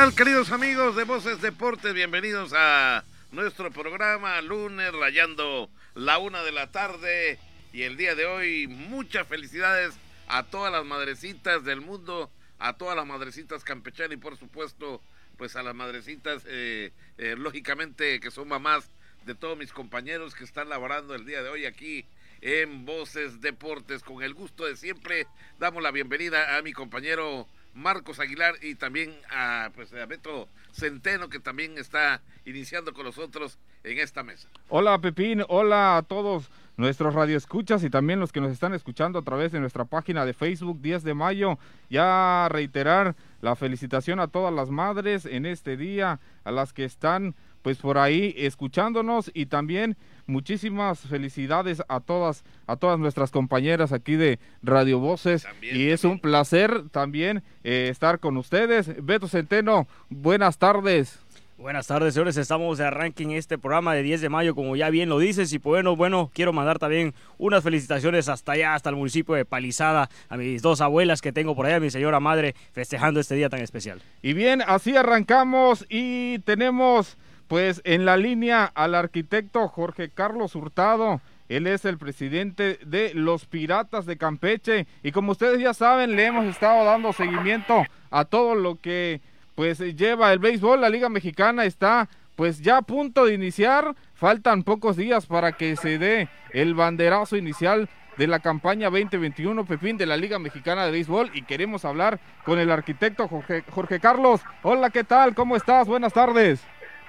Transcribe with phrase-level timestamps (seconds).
[0.00, 1.92] tal, queridos amigos de Voces Deportes?
[1.92, 7.38] Bienvenidos a nuestro programa lunes rayando la una de la tarde
[7.74, 9.94] y el día de hoy muchas felicidades
[10.26, 15.02] a todas las madrecitas del mundo, a todas las madrecitas campechanas y por supuesto
[15.36, 18.90] pues a las madrecitas eh, eh, lógicamente que son mamás
[19.26, 22.06] de todos mis compañeros que están laborando el día de hoy aquí
[22.40, 24.02] en Voces Deportes.
[24.02, 25.26] Con el gusto de siempre
[25.58, 31.40] damos la bienvenida a mi compañero Marcos Aguilar y también a, pues, Beto Centeno que
[31.40, 34.48] también está iniciando con nosotros en esta mesa.
[34.68, 39.22] Hola Pepín, hola a todos nuestros radioescuchas y también los que nos están escuchando a
[39.22, 41.58] través de nuestra página de Facebook 10 de mayo.
[41.88, 47.34] Ya reiterar la felicitación a todas las madres en este día, a las que están
[47.62, 49.96] pues por ahí escuchándonos y también
[50.30, 56.20] muchísimas felicidades a todas a todas nuestras compañeras aquí de Radio Voces y es un
[56.20, 59.04] placer también eh, estar con ustedes.
[59.04, 61.20] Beto Centeno, buenas tardes.
[61.60, 62.38] Buenas tardes, señores.
[62.38, 65.52] Estamos de arranque en este programa de 10 de mayo, como ya bien lo dices.
[65.52, 70.08] Y bueno, bueno, quiero mandar también unas felicitaciones hasta allá, hasta el municipio de Palizada,
[70.30, 73.50] a mis dos abuelas que tengo por allá, a mi señora madre, festejando este día
[73.50, 74.00] tan especial.
[74.22, 77.18] Y bien, así arrancamos y tenemos
[77.50, 81.20] pues en la línea al arquitecto Jorge Carlos Hurtado.
[81.48, 86.26] Él es el presidente de los Piratas de Campeche y como ustedes ya saben, le
[86.26, 89.20] hemos estado dando seguimiento a todo lo que
[89.56, 90.80] pues lleva el béisbol.
[90.80, 93.96] La Liga Mexicana está pues ya a punto de iniciar.
[94.14, 99.96] Faltan pocos días para que se dé el banderazo inicial de la campaña 2021 Pepín
[99.96, 104.40] de la Liga Mexicana de Béisbol y queremos hablar con el arquitecto Jorge, Jorge Carlos.
[104.62, 105.34] Hola, ¿qué tal?
[105.34, 105.88] ¿Cómo estás?
[105.88, 106.64] Buenas tardes.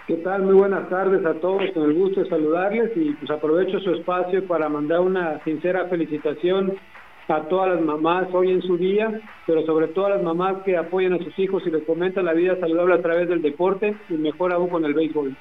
[0.07, 0.41] ¿Qué tal?
[0.41, 4.45] Muy buenas tardes a todos, con el gusto de saludarles y pues aprovecho su espacio
[4.47, 6.75] para mandar una sincera felicitación
[7.27, 10.75] a todas las mamás hoy en su día, pero sobre todo a las mamás que
[10.75, 14.13] apoyan a sus hijos y les comentan la vida saludable a través del deporte y
[14.13, 15.37] mejor aún con el béisbol.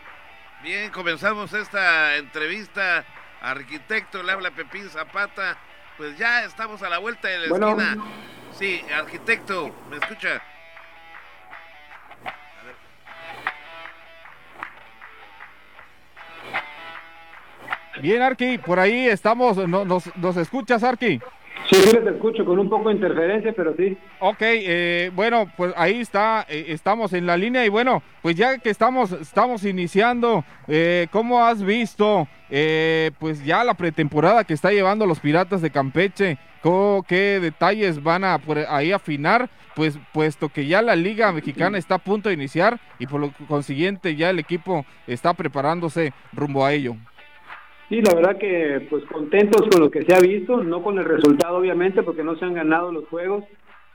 [0.62, 3.04] Bien, comenzamos esta entrevista.
[3.40, 5.56] Arquitecto, le habla Pepín Zapata.
[5.96, 7.96] Pues ya estamos a la vuelta de la esquina.
[8.52, 10.42] Sí, arquitecto, ¿me escucha?
[18.00, 21.20] Bien, Arqui, por ahí estamos, nos, nos escuchas, Arqui.
[21.68, 23.96] Sí, sí les escucho con un poco de interferencia, pero sí.
[24.18, 28.58] Ok, eh, bueno, pues ahí está, eh, estamos en la línea y bueno, pues ya
[28.58, 34.70] que estamos, estamos iniciando, eh, ¿cómo has visto eh, pues ya la pretemporada que está
[34.70, 36.38] llevando los Piratas de Campeche?
[37.06, 39.48] ¿Qué detalles van a por ahí afinar?
[39.74, 43.32] Pues puesto que ya la Liga Mexicana está a punto de iniciar y por lo
[43.48, 46.96] consiguiente ya el equipo está preparándose rumbo a ello.
[47.90, 51.04] Sí, la verdad que pues contentos con lo que se ha visto, no con el
[51.04, 53.44] resultado obviamente porque no se han ganado los juegos,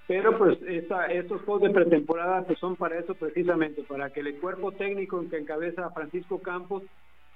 [0.06, 4.36] pero pues esta, estos juegos de pretemporada pues son para eso precisamente, para que el
[4.42, 6.84] cuerpo técnico que encabeza Francisco Campos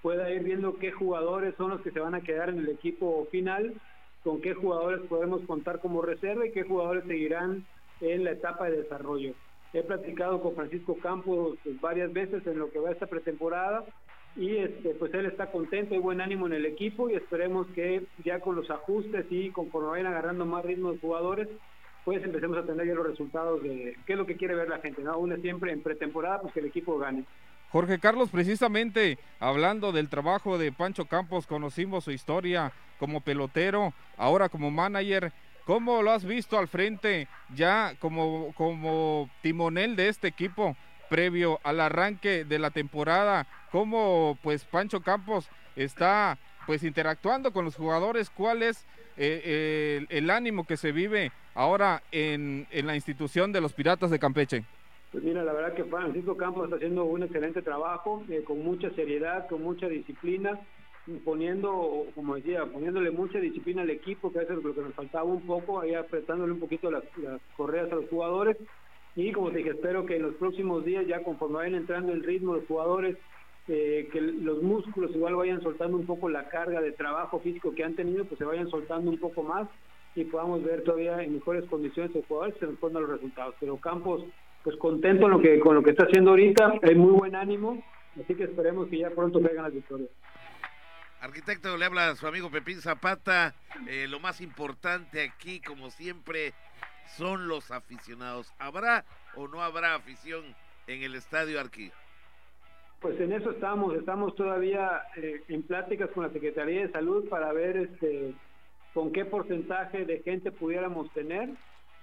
[0.01, 3.25] pueda ir viendo qué jugadores son los que se van a quedar en el equipo
[3.31, 3.73] final,
[4.25, 7.65] con qué jugadores podemos contar como reserva y qué jugadores seguirán
[8.01, 9.31] en la etapa de desarrollo.
[9.71, 13.85] He platicado con Francisco Campos pues, varias veces en lo que va esta pretemporada
[14.35, 18.03] y este, pues él está contento y buen ánimo en el equipo y esperemos que
[18.23, 21.47] ya con los ajustes y conforme vayan agarrando más ritmo de jugadores,
[22.05, 24.79] pues empecemos a tener ya los resultados de qué es lo que quiere ver la
[24.79, 25.17] gente, ¿no?
[25.17, 27.25] Uno siempre en pretemporada, pues que el equipo gane.
[27.71, 34.49] Jorge Carlos, precisamente hablando del trabajo de Pancho Campos, conocimos su historia como pelotero, ahora
[34.49, 35.31] como manager.
[35.65, 40.75] ¿Cómo lo has visto al frente ya como, como timonel de este equipo?
[41.09, 47.75] Previo al arranque de la temporada, cómo pues Pancho Campos está pues interactuando con los
[47.75, 48.85] jugadores, cuál es
[49.17, 54.19] eh, el, ánimo que se vive ahora en, en, la institución de los Piratas de
[54.19, 54.63] Campeche.
[55.11, 58.91] Pues mira, la verdad que Francisco Campos está haciendo un excelente trabajo, eh, con mucha
[58.91, 60.59] seriedad, con mucha disciplina,
[61.25, 65.41] poniendo, como decía, poniéndole mucha disciplina al equipo, que es lo que nos faltaba un
[65.41, 68.57] poco, ahí apretándole un poquito las, las correas a los jugadores,
[69.27, 72.23] y como te dije, espero que en los próximos días, ya conforme vayan entrando el
[72.23, 73.17] ritmo los jugadores,
[73.67, 77.83] eh, que los músculos igual vayan soltando un poco la carga de trabajo físico que
[77.83, 79.67] han tenido, pues se vayan soltando un poco más
[80.15, 83.55] y podamos ver todavía en mejores condiciones los jugadores se nos pongan los resultados.
[83.59, 84.23] Pero Campos,
[84.63, 85.27] pues contento
[85.63, 87.83] con lo que está haciendo ahorita, hay muy buen ánimo,
[88.19, 90.09] así que esperemos que ya pronto traigan las victorias.
[91.21, 93.53] Arquitecto, le habla a su amigo Pepín Zapata.
[93.89, 96.53] Eh, lo más importante aquí, como siempre,
[97.17, 98.53] son los aficionados.
[98.59, 100.43] ¿Habrá o no habrá afición
[100.87, 101.91] en el estadio Arquí?
[103.01, 107.53] Pues en eso estamos, estamos todavía eh, en pláticas con la Secretaría de Salud para
[107.53, 108.33] ver este
[108.93, 111.49] con qué porcentaje de gente pudiéramos tener.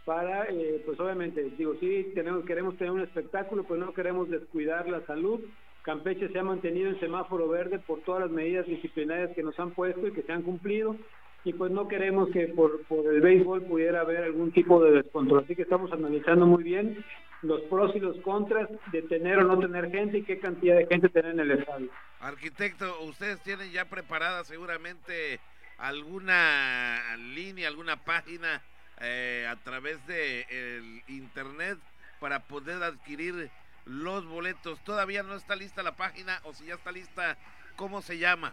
[0.04, 4.88] para, eh, pues obviamente, digo, sí, tenemos, queremos tener un espectáculo, pues no queremos descuidar
[4.88, 5.40] la salud.
[5.82, 9.72] Campeche se ha mantenido en semáforo verde por todas las medidas disciplinarias que nos han
[9.72, 10.96] puesto y que se han cumplido
[11.46, 15.44] y pues no queremos que por, por el béisbol pudiera haber algún tipo de descontrol.
[15.44, 17.04] Así que estamos analizando muy bien
[17.42, 20.86] los pros y los contras de tener o no tener gente y qué cantidad de
[20.86, 21.88] gente tener en el estadio.
[22.18, 25.38] Arquitecto, ustedes tienen ya preparada seguramente
[25.78, 28.60] alguna línea, alguna página
[29.00, 31.78] eh, a través de el internet
[32.18, 33.50] para poder adquirir
[33.84, 34.82] los boletos.
[34.82, 37.38] Todavía no está lista la página o si ya está lista,
[37.76, 38.52] ¿cómo se llama?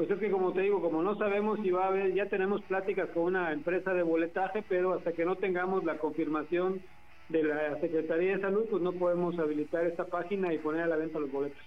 [0.00, 2.62] Pues es que como te digo, como no sabemos si va a haber, ya tenemos
[2.62, 6.80] pláticas con una empresa de boletaje, pero hasta que no tengamos la confirmación
[7.28, 10.96] de la Secretaría de Salud, pues no podemos habilitar esta página y poner a la
[10.96, 11.62] venta los boletos.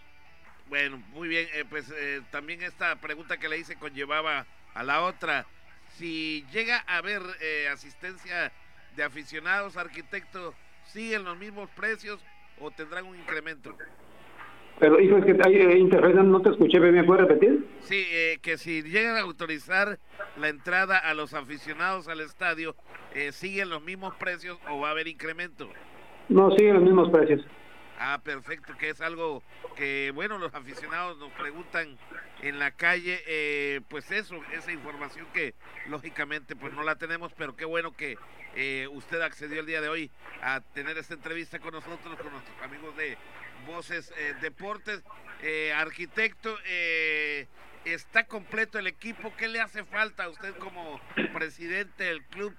[0.67, 5.03] Bueno, muy bien, eh, pues eh, también esta pregunta que le hice conllevaba a la
[5.03, 5.45] otra.
[5.89, 8.51] Si llega a haber eh, asistencia
[8.95, 10.55] de aficionados, arquitectos,
[10.87, 12.19] ¿siguen los mismos precios
[12.59, 13.77] o tendrán un incremento?
[14.79, 17.65] Pero, hijo, es que hay eh, no te escuché, ¿me puedes repetir?
[17.81, 19.99] Sí, eh, que si llegan a autorizar
[20.37, 22.75] la entrada a los aficionados al estadio,
[23.13, 25.69] eh, ¿siguen los mismos precios o va a haber incremento?
[26.29, 27.45] No, siguen los mismos precios.
[27.99, 29.43] Ah, perfecto, que es algo
[29.77, 31.97] que, bueno, los aficionados nos preguntan
[32.41, 35.53] en la calle, eh, pues eso, esa información que
[35.87, 38.17] lógicamente pues no la tenemos, pero qué bueno que
[38.55, 40.11] eh, usted accedió el día de hoy
[40.41, 43.17] a tener esta entrevista con nosotros, con nuestros amigos de
[43.67, 45.03] Voces eh, Deportes.
[45.75, 46.55] arquitecto,
[47.85, 51.01] está completo el equipo, ¿qué le hace falta a usted como
[51.33, 52.53] presidente del club?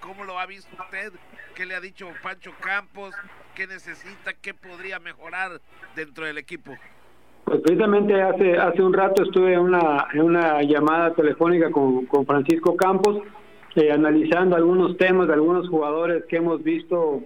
[0.00, 1.12] ¿Cómo lo ha visto usted?
[1.54, 3.14] ¿Qué le ha dicho Pancho Campos?
[3.54, 4.34] ¿Qué necesita?
[4.34, 5.60] ¿Qué podría mejorar
[5.96, 6.76] dentro del equipo?
[7.50, 12.24] Pues precisamente hace hace un rato estuve en una, en una llamada telefónica con, con
[12.24, 13.24] Francisco Campos,
[13.74, 17.24] eh, analizando algunos temas de algunos jugadores que hemos visto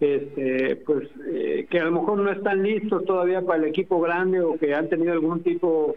[0.00, 4.40] este, pues eh, que a lo mejor no están listos todavía para el equipo grande
[4.40, 5.94] o que han tenido algún tipo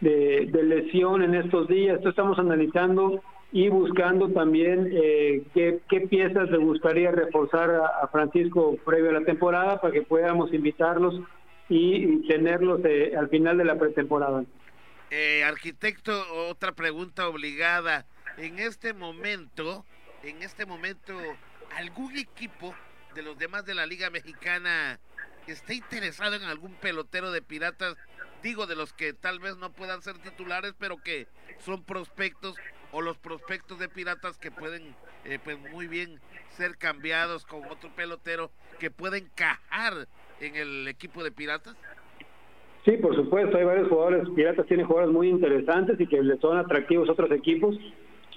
[0.00, 1.96] de, lesión en estos días.
[1.98, 3.20] Esto estamos analizando
[3.52, 9.24] y buscando también eh, qué, piezas le gustaría reforzar a, a, Francisco previo a la
[9.24, 11.20] temporada para que podamos invitarlos
[11.70, 14.44] y tenerlos eh, al final de la pretemporada.
[15.10, 16.12] Eh, arquitecto,
[16.48, 18.04] otra pregunta obligada.
[18.36, 19.84] En este momento,
[20.24, 21.14] en este momento,
[21.76, 22.74] ¿algún equipo
[23.14, 24.98] de los demás de la Liga Mexicana
[25.46, 27.96] está interesado en algún pelotero de piratas?
[28.42, 31.26] Digo, de los que tal vez no puedan ser titulares, pero que
[31.58, 32.56] son prospectos
[32.92, 36.18] o los prospectos de piratas que pueden eh, pues muy bien
[36.50, 40.08] ser cambiados con otro pelotero que pueden encajar
[40.40, 41.76] en el equipo de Piratas?
[42.84, 46.56] Sí, por supuesto, hay varios jugadores, Piratas tiene jugadores muy interesantes y que les son
[46.56, 47.76] atractivos a otros equipos,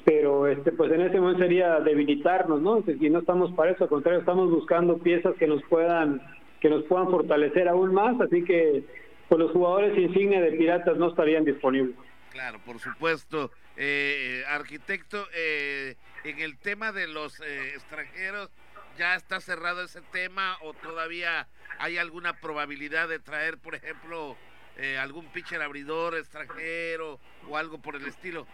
[0.06, 2.84] pero este pues en ese momento sería debilitarnos, ¿no?
[2.88, 6.22] Y no estamos para eso, al contrario, estamos buscando piezas que nos puedan
[6.60, 8.84] que nos puedan fortalecer aún más, así que
[9.28, 11.96] pues los jugadores insignia de Piratas no estarían disponibles.
[12.32, 13.52] Claro, por supuesto.
[13.76, 18.50] Eh, arquitecto, eh, en el tema de los eh, extranjeros,
[18.98, 21.48] ¿ya está cerrado ese tema o todavía
[21.80, 24.38] hay alguna probabilidad de traer, por ejemplo,
[24.78, 28.48] eh, algún pitcher abridor extranjero o algo por el estilo?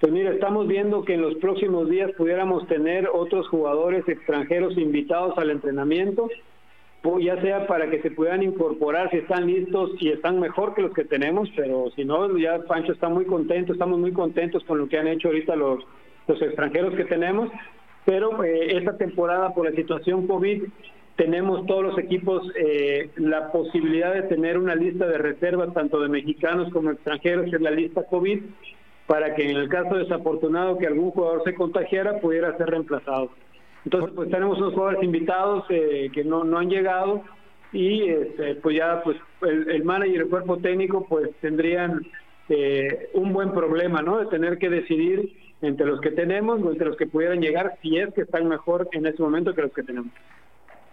[0.00, 5.36] Pues mira, estamos viendo que en los próximos días pudiéramos tener otros jugadores extranjeros invitados
[5.36, 6.30] al entrenamiento,
[7.20, 10.94] ya sea para que se puedan incorporar si están listos y están mejor que los
[10.94, 14.88] que tenemos, pero si no, ya Pancho está muy contento, estamos muy contentos con lo
[14.88, 15.84] que han hecho ahorita los,
[16.26, 17.50] los extranjeros que tenemos,
[18.06, 20.62] pero eh, esta temporada por la situación COVID
[21.16, 26.08] tenemos todos los equipos eh, la posibilidad de tener una lista de reservas, tanto de
[26.08, 28.40] mexicanos como extranjeros, en la lista COVID,
[29.10, 33.32] para que en el caso desafortunado que algún jugador se contagiara, pudiera ser reemplazado.
[33.84, 37.24] Entonces, pues tenemos unos jugadores invitados eh, que no, no han llegado
[37.72, 42.06] y este, pues ya pues el, manager y el cuerpo técnico pues tendrían
[42.50, 44.18] eh, un buen problema, ¿no?
[44.18, 47.98] De tener que decidir entre los que tenemos o entre los que pudieran llegar si
[47.98, 50.12] es que están mejor en ese momento que los que tenemos.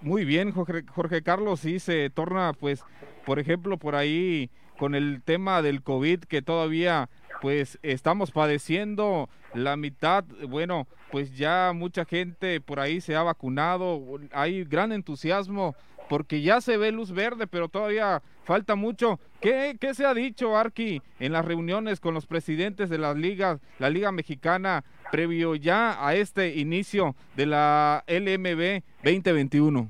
[0.01, 2.83] Muy bien, Jorge, Jorge Carlos, sí se torna, pues,
[3.27, 7.09] por ejemplo, por ahí con el tema del COVID que todavía
[7.41, 14.01] pues estamos padeciendo la mitad, bueno, pues ya mucha gente por ahí se ha vacunado,
[14.31, 15.75] hay gran entusiasmo
[16.09, 19.19] porque ya se ve luz verde, pero todavía falta mucho.
[19.41, 23.59] ¿Qué, qué se ha dicho, Arqui, en las reuniones con los presidentes de las ligas,
[23.77, 29.89] la Liga Mexicana, previo ya a este inicio de la LMB 2021?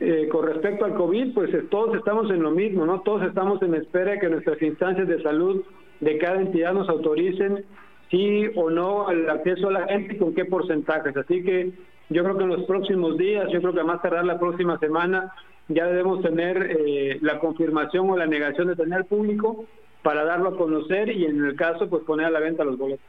[0.00, 3.00] Eh, con respecto al COVID, pues eh, todos estamos en lo mismo, ¿no?
[3.00, 5.64] Todos estamos en espera de que nuestras instancias de salud
[6.00, 7.64] de cada entidad nos autoricen
[8.10, 11.16] sí o no el acceso a la gente y con qué porcentajes.
[11.16, 11.72] Así que
[12.08, 15.32] yo creo que en los próximos días, yo creo que más tardar la próxima semana,
[15.68, 19.66] ya debemos tener eh, la confirmación o la negación de tener público
[20.02, 23.04] para darlo a conocer y en el caso pues poner a la venta los boletos.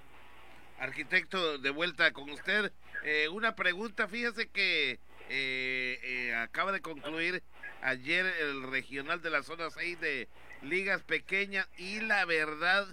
[0.80, 2.72] Arquitecto, de vuelta con usted.
[3.06, 7.42] Eh, una pregunta, fíjese que eh, eh, acaba de concluir
[7.82, 10.28] ayer el regional de la zona 6 de
[10.62, 12.88] ligas pequeñas y la verdad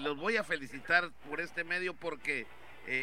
[0.00, 2.46] los voy a felicitar por este medio porque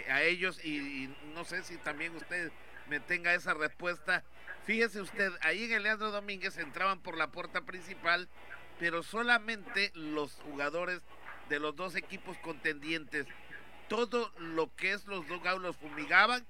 [0.10, 2.51] a ellos y, no sé si también usted
[2.88, 4.24] me tenga esa respuesta.
[4.65, 8.29] Fíjese usted, ahí en el Leandro Domínguez entraban por la puerta principal,
[8.79, 11.01] pero solamente los jugadores
[11.50, 13.27] de los dos equipos contendientes
[13.88, 16.45] todo lo que es los dogouts los fumigaban,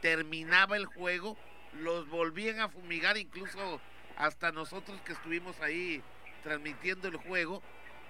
[0.00, 1.36] terminaba el juego,
[1.74, 3.80] los volvían a fumigar, incluso
[4.16, 6.02] hasta nosotros que estuvimos ahí
[6.42, 7.62] transmitiendo el juego,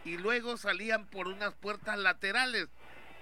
[0.05, 2.69] y luego salían por unas puertas laterales,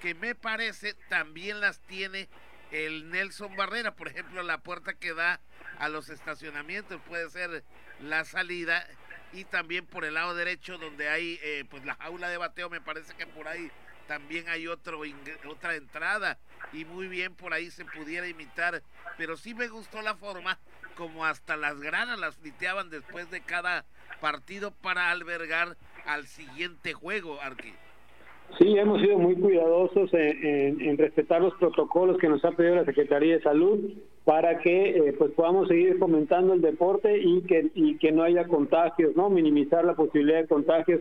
[0.00, 2.28] que me parece también las tiene
[2.70, 5.40] el Nelson Barrera, por ejemplo, la puerta que da
[5.78, 7.64] a los estacionamientos puede ser
[8.00, 8.86] la salida
[9.32, 12.80] y también por el lado derecho donde hay eh, pues la jaula de bateo me
[12.80, 13.70] parece que por ahí
[14.06, 15.00] también hay otro
[15.48, 16.38] otra entrada
[16.72, 18.82] y muy bien por ahí se pudiera imitar,
[19.16, 20.58] pero sí me gustó la forma
[20.96, 23.84] como hasta las granas las fliteaban después de cada
[24.20, 27.72] partido para albergar al siguiente juego, Arqui.
[28.58, 33.36] Sí, hemos sido muy cuidadosos en, respetar los protocolos que nos ha pedido la Secretaría
[33.36, 33.80] de Salud
[34.24, 38.46] para que eh, pues podamos seguir fomentando el deporte y que y que no haya
[38.46, 41.00] contagios, no minimizar la posibilidad de contagios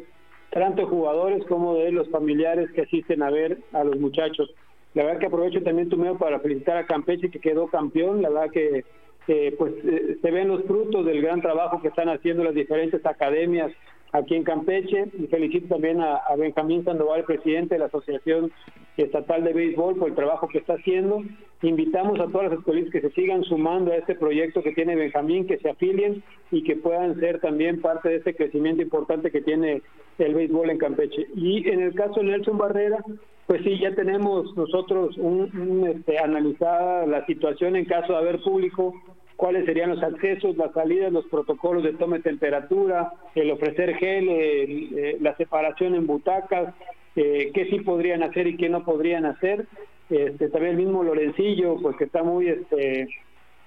[0.52, 4.54] tanto jugadores como de los familiares que asisten a ver a los muchachos.
[4.94, 8.30] La verdad que aprovecho también tu medio para felicitar a Campeche que quedó campeón, la
[8.30, 8.86] verdad que
[9.28, 13.06] eh, pues eh, se ven los frutos del gran trabajo que están haciendo las diferentes
[13.06, 13.72] academias
[14.12, 18.52] aquí en Campeche y felicito también a, Benjamín Sandoval, presidente de la Asociación
[18.96, 21.24] Estatal de Béisbol, por el trabajo que está haciendo.
[21.64, 25.48] Invitamos a todas las escuelas que se sigan sumando a este proyecto que tiene Benjamín,
[25.48, 29.82] que se afilien y que puedan ser también parte de este crecimiento importante que tiene
[30.20, 31.26] el béisbol en Campeche.
[31.36, 33.04] Y en el caso de Nelson Barrera,
[33.48, 38.94] pues sí, ya tenemos nosotros un, este, analizada la situación en caso de haber público,
[39.36, 44.28] cuáles serían los accesos, las salidas, los protocolos de toma de temperatura, el ofrecer gel,
[44.30, 46.74] eh, la separación en butacas,
[47.16, 49.66] eh, qué sí podrían hacer y qué no podrían hacer.
[50.10, 53.08] Este, también el mismo Lorencillo, pues que está muy este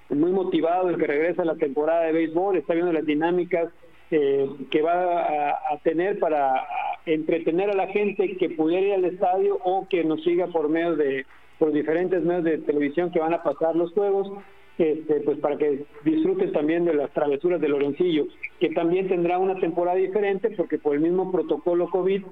[0.09, 3.69] muy motivado, el que regresa a la temporada de béisbol, está viendo las dinámicas
[4.11, 6.65] eh, que va a, tener para
[7.05, 10.95] entretener a la gente que pudiera ir al estadio o que nos siga por medio
[10.95, 11.25] de
[11.59, 14.31] por diferentes medios de televisión que van a pasar los juegos,
[14.77, 18.27] este, pues para que disfruten también de las travesuras de Lorencillo,
[18.59, 22.23] que también tendrá una temporada diferente porque por el mismo protocolo COVID,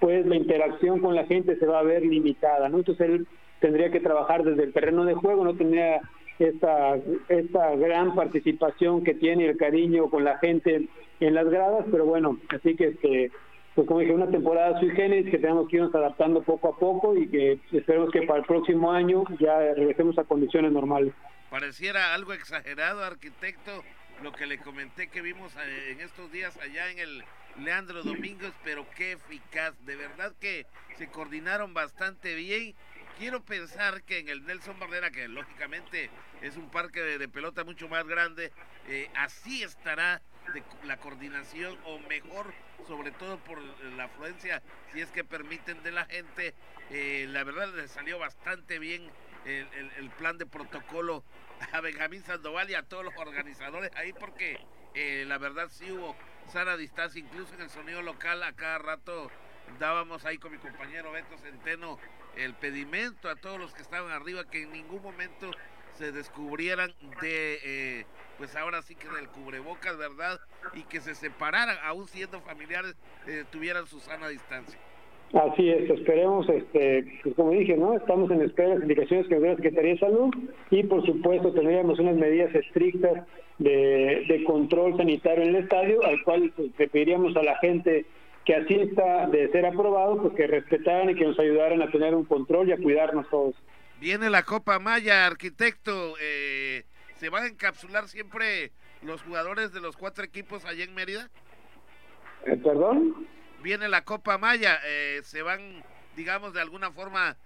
[0.00, 2.78] pues la interacción con la gente se va a ver limitada, ¿no?
[2.78, 3.26] Entonces él
[3.60, 6.00] tendría que trabajar desde el terreno de juego, no tendría
[6.38, 6.96] esta,
[7.28, 10.88] esta gran participación que tiene el cariño con la gente
[11.24, 13.30] en las gradas, pero bueno, así que este,
[13.74, 17.16] pues como dije, una temporada sui generis que tenemos que irnos adaptando poco a poco
[17.16, 21.12] y que esperemos que para el próximo año ya regresemos a condiciones normales.
[21.50, 23.82] Pareciera algo exagerado, arquitecto,
[24.22, 27.24] lo que le comenté que vimos eh, en estos días allá en el
[27.62, 32.74] Leandro Domínguez, pero qué eficaz, de verdad que se coordinaron bastante bien
[33.18, 36.10] quiero pensar que en el Nelson Barrera, que lógicamente
[36.40, 38.52] es un parque de, pelota mucho más grande,
[38.88, 40.20] eh, así estará
[40.84, 42.52] la coordinación o mejor,
[42.86, 43.58] sobre todo por
[43.96, 46.54] la afluencia, si es que permiten de la gente.
[46.90, 49.10] Eh, la verdad le salió bastante bien
[49.44, 51.24] el, plan de protocolo
[51.72, 54.60] a Benjamín Sandoval y a todos los organizadores ahí porque
[54.94, 56.16] eh, la verdad sí hubo
[56.48, 59.30] sana distancia, incluso en el sonido local a cada rato
[59.78, 61.98] dábamos ahí con mi compañero Beto Centeno
[62.36, 65.50] el pedimento a todos los que estaban arriba que en ningún momento
[66.02, 66.90] se descubrieran
[67.20, 68.04] de, eh,
[68.36, 70.40] pues ahora sí que del cubrebocas, ¿verdad?
[70.74, 72.96] Y que se separaran, aún siendo familiares,
[73.28, 74.76] eh, tuvieran su sana distancia.
[75.32, 77.94] Así es, esperemos, este, pues como dije, ¿no?
[77.94, 80.34] Estamos en espera de las indicaciones que nos la Secretaría de Salud
[80.70, 83.24] y por supuesto tendríamos unas medidas estrictas
[83.58, 88.06] de, control sanitario en el estadio, al cual pues, le pediríamos a la gente
[88.44, 92.12] que así está de ser aprobado, pues que respetaran y que nos ayudaran a tener
[92.12, 93.54] un control y a cuidarnos todos.
[94.02, 96.14] Viene la Copa Maya, arquitecto.
[96.20, 96.82] Eh,
[97.18, 101.30] ¿Se van a encapsular siempre los jugadores de los cuatro equipos allá en Mérida?
[102.44, 103.28] Eh, ¿Perdón?
[103.62, 104.80] Viene la Copa Maya.
[104.84, 105.84] Eh, ¿Se van,
[106.16, 107.36] digamos, de alguna forma,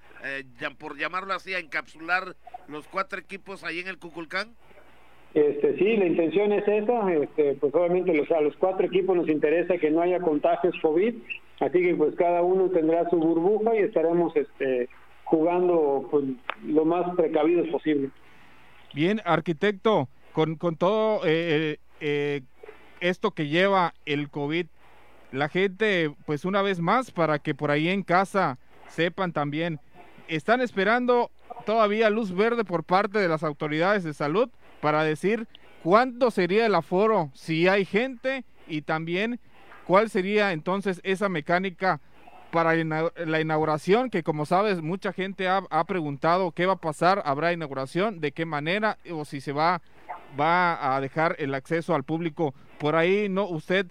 [0.78, 2.36] por llamarlo así, a encapsular
[2.68, 4.54] los cuatro equipos allá en el Cuculcán?
[5.34, 9.28] Este, sí, la intención es esa, este, pues obviamente los, a los cuatro equipos nos
[9.28, 11.14] interesa que no haya contagios COVID,
[11.60, 14.88] así que pues cada uno tendrá su burbuja y estaremos este,
[15.26, 16.24] jugando pues,
[16.64, 18.10] lo más precavidos posible.
[18.94, 22.42] Bien, arquitecto, con, con todo eh, eh,
[23.00, 24.66] esto que lleva el COVID,
[25.32, 29.80] la gente, pues una vez más, para que por ahí en casa sepan también,
[30.28, 31.30] están esperando
[31.66, 34.48] todavía luz verde por parte de las autoridades de salud
[34.80, 35.48] para decir
[35.82, 39.40] cuánto sería el aforo si hay gente y también
[39.86, 42.00] cuál sería entonces esa mecánica
[42.56, 47.52] para la inauguración, que como sabes, mucha gente ha, preguntado qué va a pasar, habrá
[47.52, 49.82] inauguración, de qué manera, o si se va,
[50.40, 52.54] va a dejar el acceso al público.
[52.78, 53.46] Por ahí, ¿no?
[53.46, 53.84] Usted,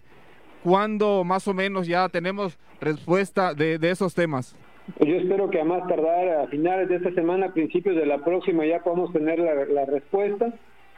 [0.63, 4.55] ¿cuándo más o menos ya tenemos respuesta de, esos temas?
[4.97, 8.07] Pues yo espero que a más tardar a finales de esta semana, a principios de
[8.07, 10.51] la próxima, ya podamos tener la, respuesta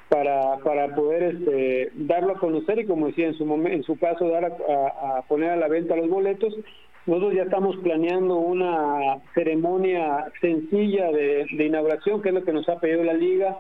[0.07, 4.29] para, para poder este, darlo a conocer y como decía en su, en su caso,
[4.29, 6.55] dar a poner a la venta los boletos
[7.07, 12.79] nosotros ya estamos planeando una ceremonia sencilla de, inauguración, que es lo que nos ha
[12.79, 13.57] pedido la liga,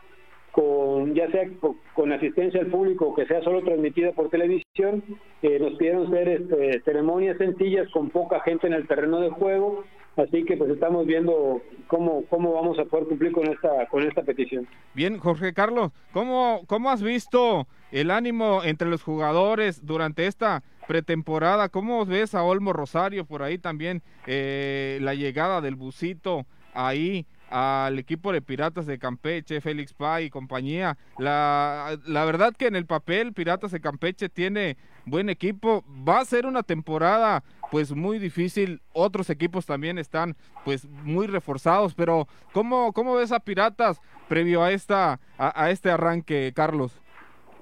[0.51, 1.47] con ya sea
[1.93, 5.01] con asistencia al público o que sea solo transmitida por televisión.
[5.41, 9.85] Eh, nos pidieron hacer este, ceremonias sencillas con poca gente en el terreno de juego,
[10.17, 14.23] así que pues estamos viendo cómo cómo vamos a poder cumplir con esta con esta
[14.23, 14.67] petición.
[14.93, 21.69] Bien, Jorge Carlos, ¿cómo cómo has visto el ánimo entre los jugadores durante esta pretemporada.
[21.69, 24.01] ¿Cómo ves a Olmo Rosario por ahí también?
[24.25, 30.29] Eh, la llegada del busito ahí al equipo de Piratas de Campeche, Félix Pay y
[30.29, 30.97] compañía.
[31.17, 35.83] La, la verdad que en el papel Piratas de Campeche tiene buen equipo.
[36.07, 38.81] Va a ser una temporada pues muy difícil.
[38.91, 44.71] Otros equipos también están pues muy reforzados, pero ¿cómo, cómo ves a Piratas previo a
[44.71, 47.01] esta a este arranque, Carlos?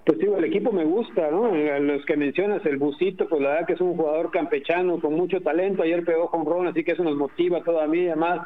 [0.05, 1.51] Pues digo, el equipo me gusta, ¿no?
[1.79, 5.41] Los que mencionas, el Busito, pues la verdad que es un jugador campechano con mucho
[5.41, 5.81] talento.
[5.81, 8.41] Ayer pegó con Ron, así que eso nos motiva todavía más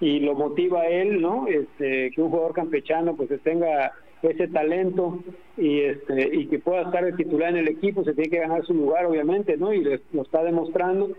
[0.00, 1.46] y lo motiva él, ¿no?
[1.48, 5.20] Este, que un jugador campechano pues tenga ese talento
[5.56, 8.74] y este y que pueda estar titular en el equipo, se tiene que ganar su
[8.74, 9.72] lugar, obviamente, ¿no?
[9.72, 11.10] Y lo está demostrando.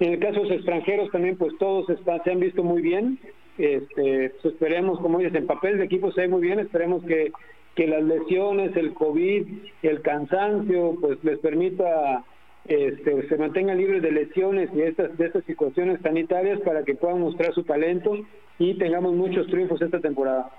[0.00, 3.18] En el caso de los extranjeros también, pues todos están, se han visto muy bien.
[3.56, 7.32] Este, pues esperemos, como dices, en papel de equipo se ve muy bien, esperemos que
[7.78, 9.46] que las lesiones, el COVID,
[9.82, 12.24] el cansancio, pues les permita
[12.64, 17.20] este, se mantengan libres de lesiones y estas, de estas situaciones sanitarias para que puedan
[17.20, 18.18] mostrar su talento
[18.58, 20.50] y tengamos muchos triunfos esta temporada.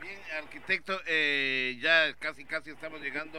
[0.00, 3.38] Bien, arquitecto, eh, ya casi casi estamos llegando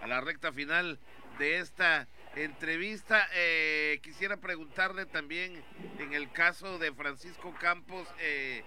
[0.00, 0.98] a la recta final
[1.38, 3.28] de esta entrevista.
[3.36, 5.52] Eh, quisiera preguntarle también
[5.98, 8.62] en el caso de Francisco Campos, eh,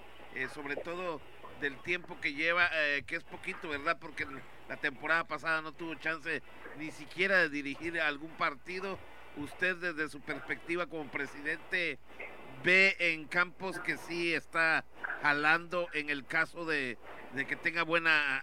[0.54, 1.20] sobre todo
[1.60, 3.98] del tiempo que lleva, eh, que es poquito, ¿verdad?
[4.00, 4.26] Porque
[4.67, 6.41] la temporada pasada no tuvo chance
[6.78, 9.00] ni siquiera de dirigir algún partido.
[9.38, 12.00] Usted desde su perspectiva como presidente
[12.63, 14.84] ve en Campos que sí está
[15.22, 16.98] jalando en el caso de,
[17.48, 18.38] que tenga buena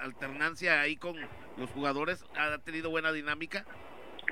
[0.00, 1.16] alternancia ahí con
[1.56, 3.64] los jugadores, ha tenido buena dinámica.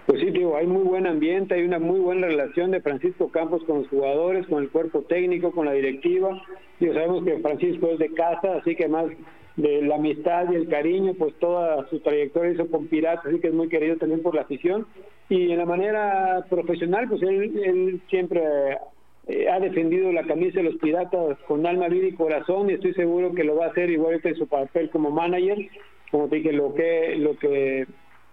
[0.06, 3.62] Pues sí, digo, hay muy buen ambiente, hay una muy buena relación de Francisco Campos
[3.64, 6.42] con los jugadores, con el cuerpo técnico, con la directiva.
[6.78, 9.06] Digo, sabemos que Francisco es de casa, así que más
[9.56, 13.48] de la amistad y el cariño, pues toda su trayectoria hizo con Piratas, así que
[13.48, 14.86] es muy querido también por la afición.
[15.28, 18.42] Y en la manera profesional, pues él, siempre
[19.28, 22.94] eh, ha defendido la camisa de los Piratas con alma, vida y corazón, y estoy
[22.94, 25.58] seguro que lo va a hacer igual que en su papel como manager.
[26.10, 27.86] Como te dije, lo que, lo que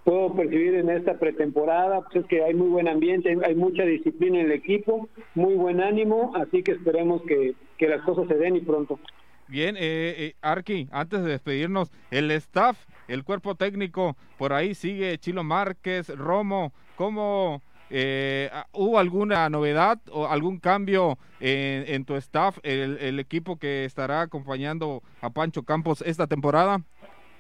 [0.08, 4.40] puedo percibir en esta pretemporada pues es que hay muy buen ambiente, hay mucha disciplina
[4.40, 8.62] en el equipo, muy buen ánimo, así que esperemos que, las cosas se den y
[8.62, 9.02] pronto.
[9.50, 12.78] Bien, eh, eh, Arqui, antes de despedirnos, el staff,
[13.10, 20.28] el cuerpo técnico, por ahí sigue Chilo Márquez, Romo, ¿cómo eh, hubo alguna novedad o
[20.28, 26.02] algún cambio en, en tu staff, el, el, equipo que estará acompañando a Pancho Campos
[26.02, 26.82] esta temporada?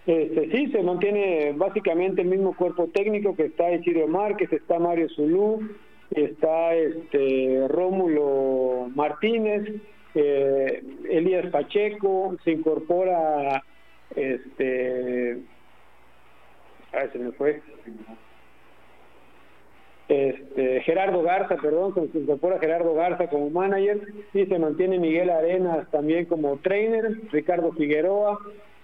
[0.07, 5.09] Este, sí, se mantiene básicamente el mismo cuerpo técnico que está Isidro Márquez, está Mario
[5.09, 5.69] Zulú,
[6.11, 9.69] está este Rómulo Martínez,
[10.15, 13.61] eh, Elías Pacheco, se incorpora
[14.15, 15.39] este
[17.11, 17.61] se me fue.
[20.07, 24.01] Este Gerardo Garza, perdón, se incorpora Gerardo Garza como manager
[24.33, 28.39] y se mantiene Miguel Arenas también como trainer, Ricardo Figueroa,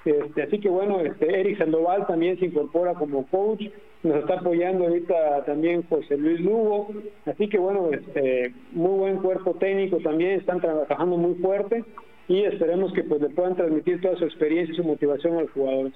[0.06, 3.64] este, así que bueno, este, Eric Sandoval también se incorpora como coach,
[4.04, 6.90] nos está apoyando ahorita también José Luis Lugo,
[7.26, 11.86] así que bueno, este, muy buen cuerpo técnico también, están trabajando muy fuerte
[12.28, 15.52] y esperemos que pues le puedan transmitir toda su experiencia y su motivación a los
[15.52, 15.94] jugadores.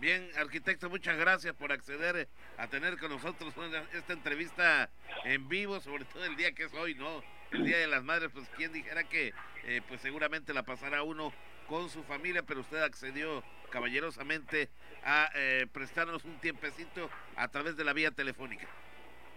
[0.00, 3.52] Bien, arquitecto, muchas gracias por acceder a tener con nosotros
[3.94, 4.90] esta entrevista
[5.24, 7.08] en vivo, sobre todo el día que es hoy, ¿no?
[7.50, 9.32] El Día de las Madres, pues quien dijera que
[9.66, 11.32] eh, pues seguramente la pasará uno
[11.68, 14.68] con su familia, pero usted accedió caballerosamente
[15.04, 18.66] a eh, prestarnos un tiempecito a través de la vía telefónica.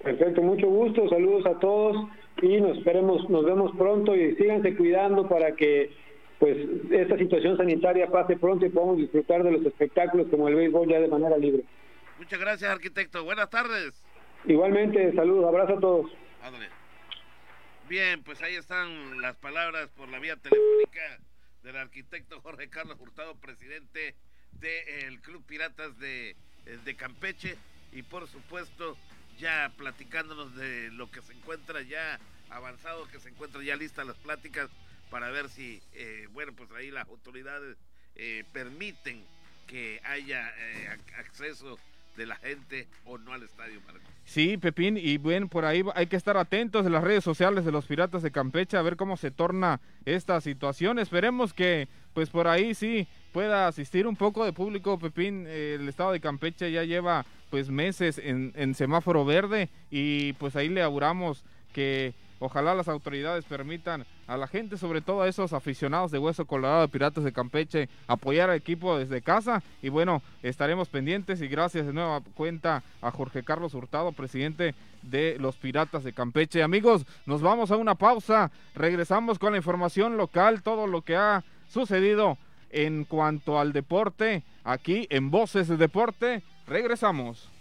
[0.02, 2.08] Perfecto, mucho gusto, saludos a todos
[2.41, 5.91] y nos esperemos, nos vemos pronto y síganse cuidando para que
[6.39, 6.58] pues
[6.89, 11.00] esta situación sanitaria pase pronto y podamos disfrutar de los espectáculos como el béisbol ya
[11.00, 11.63] de manera libre.
[12.17, 13.24] Muchas gracias, arquitecto.
[13.24, 14.04] Buenas tardes.
[14.46, 16.12] Igualmente, saludos, abrazo a todos.
[17.88, 21.20] Bien, pues ahí están las palabras por la vía telefónica
[21.63, 24.15] del arquitecto Jorge Carlos Hurtado, presidente
[24.54, 26.36] del Club Piratas de,
[26.84, 27.58] de Campeche.
[27.91, 28.97] Y por supuesto
[29.38, 32.19] ya platicándonos de lo que se encuentra ya
[32.50, 34.69] avanzado, que se encuentra ya lista las pláticas
[35.10, 37.78] para ver si, eh, bueno, pues ahí las autoridades
[38.15, 39.26] eh, permiten
[39.67, 41.80] que haya eh, acceso
[42.15, 43.82] de la gente o no al estadio,
[44.23, 47.71] Sí, Pepín, y bueno, por ahí hay que estar atentos en las redes sociales de
[47.71, 50.99] los Piratas de Campeche a ver cómo se torna esta situación.
[50.99, 55.47] Esperemos que, pues por ahí sí pueda asistir un poco de público, Pepín.
[55.47, 60.69] el estado de Campeche ya lleva pues meses en, en semáforo verde y pues ahí
[60.69, 66.10] le auguramos que Ojalá las autoridades permitan a la gente, sobre todo a esos aficionados
[66.10, 69.62] de Hueso Colorado de Piratas de Campeche, apoyar al equipo desde casa.
[69.84, 74.73] Y bueno, estaremos pendientes y gracias de nueva cuenta a Jorge Carlos Hurtado, presidente
[75.04, 76.63] de los Piratas de Campeche.
[76.63, 78.49] Amigos, nos vamos a una pausa.
[78.73, 82.39] Regresamos con la información local, todo lo que ha sucedido
[82.71, 86.41] en cuanto al deporte aquí en Voces de Deporte.
[86.65, 87.51] Regresamos.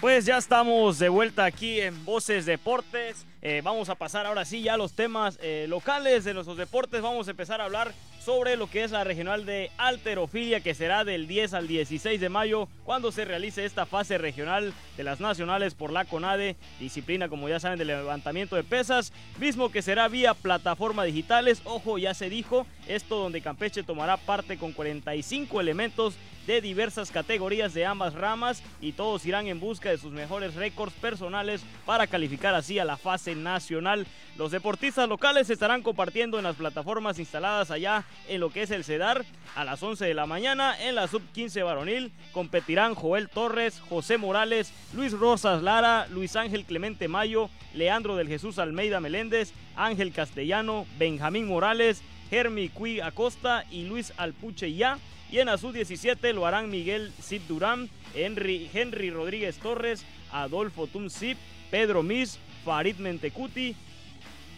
[0.00, 3.24] Pues ya estamos de vuelta aquí en Voces Deportes.
[3.40, 7.00] Eh, vamos a pasar ahora sí ya a los temas eh, locales de nuestros deportes.
[7.00, 11.04] Vamos a empezar a hablar sobre lo que es la regional de alterofilia que será
[11.04, 15.72] del 10 al 16 de mayo cuando se realice esta fase regional de las nacionales
[15.72, 20.34] por la CONADE, disciplina como ya saben de levantamiento de pesas, mismo que será vía
[20.34, 21.62] plataforma digitales.
[21.64, 27.74] Ojo, ya se dijo, esto donde Campeche tomará parte con 45 elementos de diversas categorías
[27.74, 32.54] de ambas ramas y todos irán en busca de sus mejores récords personales para calificar
[32.54, 34.06] así a la fase nacional.
[34.36, 38.84] Los deportistas locales estarán compartiendo en las plataformas instaladas allá en lo que es el
[38.84, 40.76] CEDAR a las 11 de la mañana.
[40.80, 46.64] En la sub 15 varonil competirán Joel Torres, José Morales, Luis Rosas Lara, Luis Ángel
[46.64, 53.84] Clemente Mayo, Leandro del Jesús Almeida Meléndez, Ángel Castellano, Benjamín Morales, Germi Cui Acosta y
[53.84, 54.98] Luis Alpuche Ya.
[55.30, 61.10] Y en Azul 17 lo harán Miguel Zip Durán, Henry, Henry Rodríguez Torres, Adolfo Tum
[61.10, 61.36] Zip,
[61.70, 63.74] Pedro Mis, Farid Mentecuti,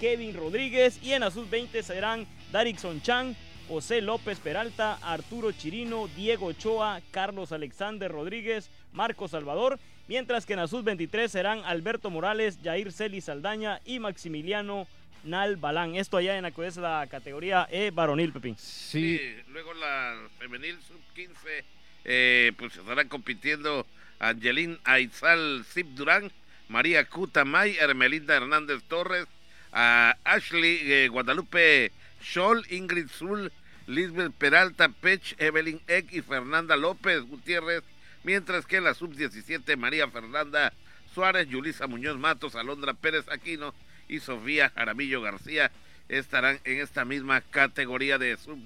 [0.00, 1.00] Kevin Rodríguez.
[1.02, 3.34] Y en Azul 20 serán Darixon Chang,
[3.68, 10.60] José López Peralta, Arturo Chirino, Diego Ochoa, Carlos Alexander Rodríguez, Marco Salvador, mientras que en
[10.60, 14.86] Azul 23 serán Alberto Morales, Jair Celis Saldaña y Maximiliano
[15.24, 15.94] Nal Balán.
[15.94, 18.56] Esto allá en la, es la categoría E varonil, Pepín.
[18.58, 19.20] Sí.
[19.48, 21.64] luego la femenil sub-15,
[22.04, 23.86] eh, pues estarán compitiendo
[24.18, 26.30] Angelín Aizal Zip Durán,
[26.68, 29.26] María Cutamay, Hermelinda Hernández Torres,
[29.72, 33.52] a Ashley eh, Guadalupe Scholl, Ingrid Zul,
[33.86, 37.82] Lisbeth Peralta Pech, Evelyn Eck y Fernanda López Gutiérrez,
[38.24, 40.72] mientras que en la sub-17 María Fernanda
[41.14, 43.74] Suárez, Yulisa Muñoz Matos, Alondra Pérez Aquino
[44.08, 45.70] y Sofía Jaramillo García
[46.08, 48.58] estarán en esta misma categoría de sub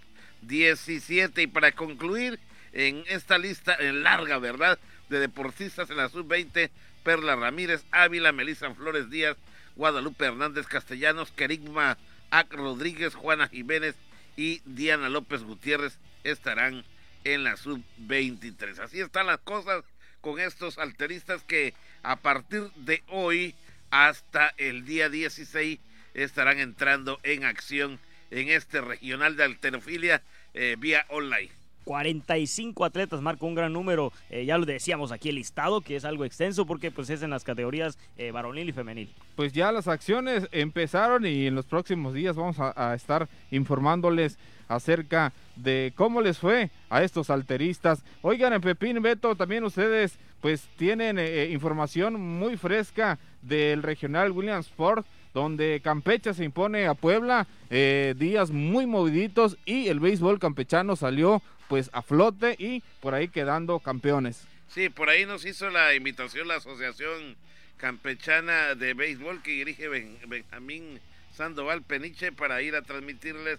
[0.42, 2.38] 17 y para concluir
[2.72, 4.78] en esta lista en larga, ¿verdad?
[5.08, 6.70] De deportistas en la sub 20,
[7.02, 9.36] Perla Ramírez, Ávila, Melissa Flores Díaz,
[9.76, 11.98] Guadalupe Hernández Castellanos, Kerigma
[12.30, 13.96] Ac Rodríguez, Juana Jiménez
[14.36, 16.84] y Diana López Gutiérrez estarán
[17.24, 18.78] en la sub 23.
[18.78, 19.84] Así están las cosas
[20.20, 23.54] con estos alteristas que a partir de hoy
[23.92, 25.78] hasta el día 16
[26.14, 28.00] estarán entrando en acción
[28.30, 30.22] en este regional de alterofilia
[30.54, 31.50] eh, vía online.
[31.84, 36.04] 45 atletas, marca un gran número, eh, ya lo decíamos aquí el listado, que es
[36.04, 39.10] algo extenso porque pues es en las categorías eh, varonil y femenil.
[39.36, 45.32] Pues ya las acciones empezaron y en los próximos días vamos a, estar informándoles acerca
[45.56, 48.02] de cómo les fue a estos alteristas.
[48.22, 51.18] Oigan, en Pepín Beto, también ustedes pues tienen
[51.50, 58.86] información muy fresca del regional Williamsport, donde Campeche se impone a Puebla, eh, días muy
[58.86, 64.44] moviditos y el béisbol campechano salió pues a flote y por ahí quedando campeones.
[64.68, 67.36] Sí, por ahí nos hizo la invitación la Asociación
[67.76, 71.00] Campechana de Béisbol que dirige Benjamín
[71.34, 73.58] Sandoval Peniche para ir a transmitirles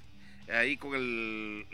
[0.54, 1.66] ahí con el,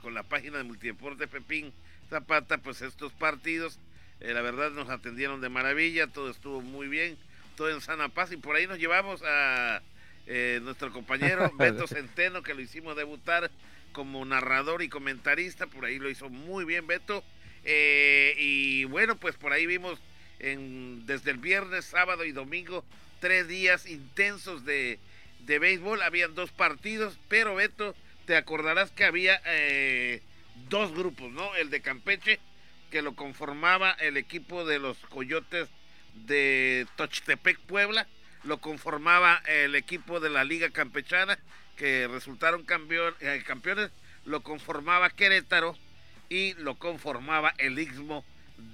[0.00, 1.72] con la página de Multideporte Pepín
[2.08, 3.78] Zapata pues estos partidos
[4.20, 7.18] eh, la verdad nos atendieron de maravilla todo estuvo muy bien
[7.54, 9.82] todo en sana paz y por ahí nos llevamos a
[10.26, 13.50] eh, nuestro compañero Beto Centeno que lo hicimos debutar
[13.92, 17.24] como narrador y comentarista, por ahí lo hizo muy bien Beto.
[17.64, 19.98] Eh, y bueno, pues por ahí vimos
[20.38, 22.84] en, desde el viernes, sábado y domingo
[23.20, 24.98] tres días intensos de,
[25.46, 26.02] de béisbol.
[26.02, 27.94] Habían dos partidos, pero Beto,
[28.26, 29.40] te acordarás que había
[30.68, 31.54] dos grupos, ¿no?
[31.54, 32.38] El de Campeche,
[32.96, 35.68] que lo conformaba el equipo de los Coyotes
[36.14, 38.06] de Tochtepec, Puebla,
[38.42, 41.38] lo conformaba el equipo de la Liga Campechana,
[41.76, 42.64] que resultaron
[43.20, 43.90] eh, campeones,
[44.24, 45.76] lo conformaba Querétaro
[46.30, 48.24] y lo conformaba el Istmo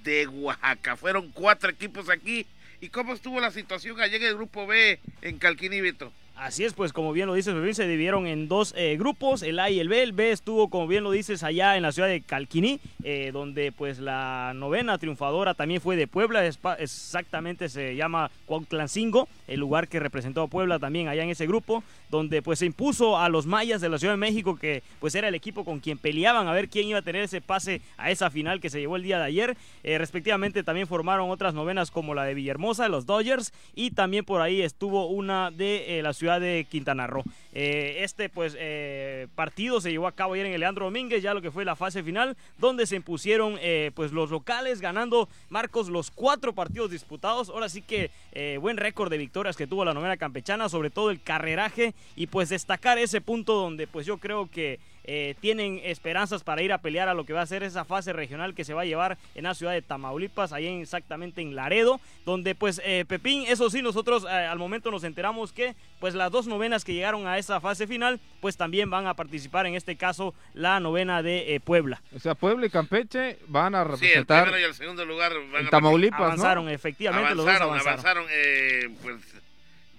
[0.05, 0.95] de Oaxaca.
[0.95, 2.47] Fueron cuatro equipos aquí.
[2.79, 6.13] ¿Y cómo estuvo la situación allá en el grupo B en Calquiníbito?
[6.43, 9.69] Así es, pues como bien lo dices, se dividieron en dos eh, grupos, el A
[9.69, 10.03] y el B.
[10.03, 13.71] El B estuvo, como bien lo dices, allá en la ciudad de Calquiní, eh, donde
[13.71, 19.99] pues la novena triunfadora también fue de Puebla, exactamente se llama Cuauhtlancingo, el lugar que
[19.99, 23.81] representó a Puebla también allá en ese grupo, donde pues se impuso a los mayas
[23.81, 26.69] de la Ciudad de México, que pues era el equipo con quien peleaban a ver
[26.69, 29.25] quién iba a tener ese pase a esa final que se llevó el día de
[29.25, 29.57] ayer.
[29.83, 34.41] Eh, respectivamente también formaron otras novenas como la de Villahermosa, los Dodgers, y también por
[34.41, 37.25] ahí estuvo una de la ciudad ciudad de Quintana Roo.
[37.55, 41.35] Eh, este pues eh, partido se llevó a cabo ayer en el Leandro Domínguez, ya
[41.35, 45.89] lo que fue la fase final, donde se impusieron eh, pues los locales ganando Marcos
[45.89, 47.49] los cuatro partidos disputados.
[47.49, 48.09] Ahora sí que
[48.59, 52.49] buen récord de victorias que tuvo la novena campechana, sobre todo el carreraje y pues
[52.49, 57.09] destacar ese punto donde pues yo creo que eh, tienen esperanzas para ir a pelear
[57.09, 59.43] a lo que va a ser esa fase regional que se va a llevar en
[59.43, 64.25] la ciudad de Tamaulipas, ahí exactamente en Laredo, donde pues eh, Pepín, eso sí, nosotros
[64.25, 67.87] eh, al momento nos enteramos que pues las dos novenas que llegaron a esa fase
[67.87, 72.01] final, pues también van a participar, en este caso la novena de Puebla.
[72.15, 74.47] O sea, Puebla y Campeche van a representar.
[74.47, 76.19] Sí, el y el segundo lugar van en Tamaulipas.
[76.19, 77.87] Avanzaron, efectivamente, los dos avanzaron.
[77.87, 78.25] avanzaron
[79.01, 79.33] pues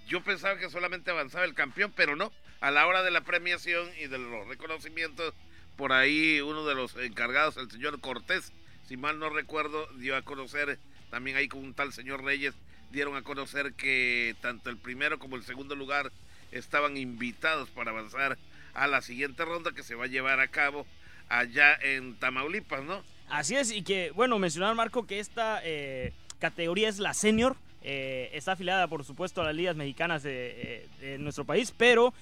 [0.07, 2.31] yo pensaba que solamente avanzaba el campeón, pero no.
[2.64, 5.35] A la hora de la premiación y de los reconocimientos,
[5.77, 8.55] por ahí uno de los encargados, el señor Cortés,
[8.88, 10.79] si mal no recuerdo, dio a conocer,
[11.11, 12.55] también ahí con un tal señor Reyes,
[12.90, 16.11] dieron a conocer que tanto el primero como el segundo lugar
[16.53, 18.38] estaban invitados para avanzar
[18.72, 20.87] a la siguiente ronda que se va a llevar a cabo
[21.29, 23.05] allá en Tamaulipas, ¿no?
[23.29, 28.31] Así es, y que, bueno, mencionar, Marco, que esta eh, categoría es la senior, eh,
[28.33, 32.14] está afiliada, por supuesto, a las ligas mexicanas de, eh, nuestro país, pero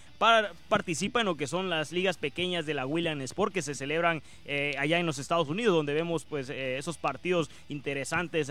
[0.69, 4.23] participa en lo que son las ligas pequeñas de la William Sport que se celebran
[4.45, 8.51] eh, allá en los Estados Unidos, donde vemos pues esos partidos interesantes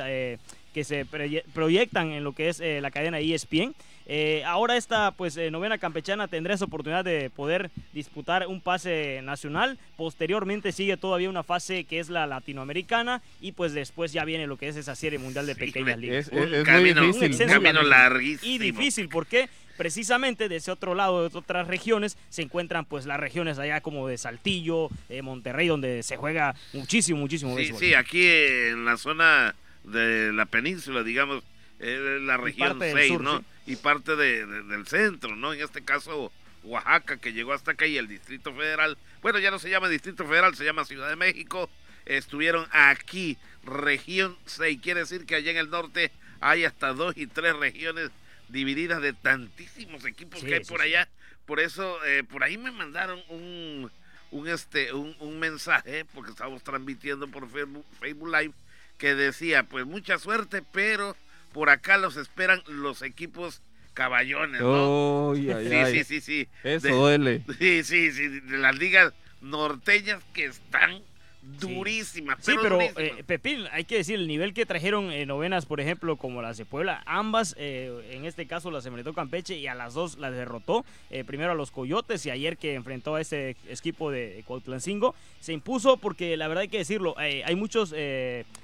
[0.73, 1.05] que se
[1.53, 3.73] proyectan en lo que es la cadena ESPN.
[4.13, 9.21] Eh, ahora esta pues eh, novena campechana tendrá esa oportunidad de poder disputar un pase
[9.23, 9.77] nacional.
[9.95, 14.57] Posteriormente sigue todavía una fase que es la latinoamericana y pues después ya viene lo
[14.57, 16.27] que es esa serie mundial de pequeñas ligas.
[16.27, 16.45] Es, muy
[16.93, 17.45] difícil.
[17.45, 18.51] Un camino larguísimo.
[18.51, 23.19] Y difícil porque precisamente de ese otro lado, de otras regiones, se encuentran pues las
[23.19, 24.89] regiones allá como de Saltillo,
[25.23, 27.57] Monterrey, donde se juega muchísimo, muchísimo.
[27.57, 31.43] Sí, sí, aquí en la zona de la península, digamos,
[31.79, 33.43] la región 6, ¿no?
[33.65, 35.53] Y parte de, del centro, ¿no?
[35.53, 36.31] En este caso,
[36.63, 40.25] Oaxaca, que llegó hasta acá, y el Distrito Federal, bueno, ya no se llama Distrito
[40.25, 41.69] Federal, se llama Ciudad de México,
[42.05, 47.27] estuvieron aquí, región 6, quiere decir que allá en el norte hay hasta dos y
[47.27, 48.09] tres regiones
[48.49, 51.07] divididas de tantísimos equipos que hay por allá.
[51.45, 53.91] Por eso, eh, por ahí me mandaron un,
[54.31, 58.53] un, este, un, un mensaje, porque estábamos transmitiendo por Facebook, Facebook Live,
[59.01, 61.17] que decía, pues mucha suerte, pero
[61.53, 63.63] por acá los esperan los equipos
[63.95, 65.33] caballones, ¿no?
[65.35, 65.49] sí,
[65.91, 66.47] sí, sí, sí.
[66.63, 67.43] Eso duele.
[67.57, 69.11] Sí, sí, sí, de las ligas
[69.41, 71.01] norteñas que están
[71.41, 72.37] durísimas.
[72.41, 76.15] Sí, pero, eh, Pepín, hay que decir, el nivel que trajeron eh, novenas, por ejemplo,
[76.17, 79.93] como las de Puebla, ambas, eh, en este caso las enfrentó Campeche y a las
[79.93, 80.85] dos las derrotó.
[81.25, 85.97] primero a los Coyotes y ayer que enfrentó a ese equipo de Cuautlancingo, se impuso
[85.97, 87.93] porque la verdad hay que decirlo, hay muchos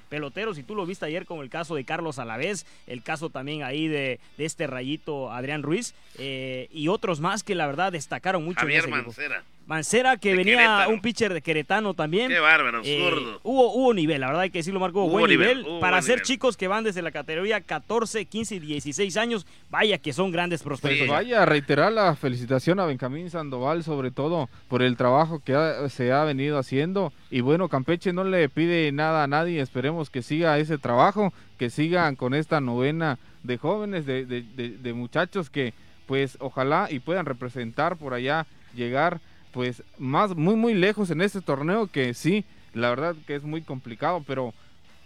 [0.08, 3.62] peloteros, y tú lo viste ayer con el caso de Carlos Alavés, el caso también
[3.62, 8.44] ahí de, de este rayito Adrián Ruiz, eh, y otros más que la verdad destacaron
[8.44, 8.60] mucho.
[8.60, 9.44] Javier Mancera.
[9.68, 12.30] Mancera, que venía un pitcher de Queretano también.
[12.30, 15.66] Qué bárbaro, eh, Hubo, hubo nivel, la verdad hay que decirlo, Marco, hubo buen nivel.
[15.78, 20.14] para ser chicos que van desde la categoría 14, 15 y 16 años, vaya que
[20.14, 21.08] son grandes prospectos.
[21.08, 25.54] Vaya, a reiterar la felicitación a Benjamín Sandoval, sobre todo por el trabajo que
[25.90, 27.12] se ha venido haciendo.
[27.30, 31.68] Y bueno, Campeche no le pide nada a nadie, esperemos que siga ese trabajo, que
[31.68, 35.74] sigan con esta novena de jóvenes, de, de, muchachos que
[36.06, 39.20] pues ojalá y puedan representar por allá, llegar
[39.58, 42.44] pues más, muy, muy lejos en este torneo que sí,
[42.74, 44.54] la verdad que es muy complicado, pero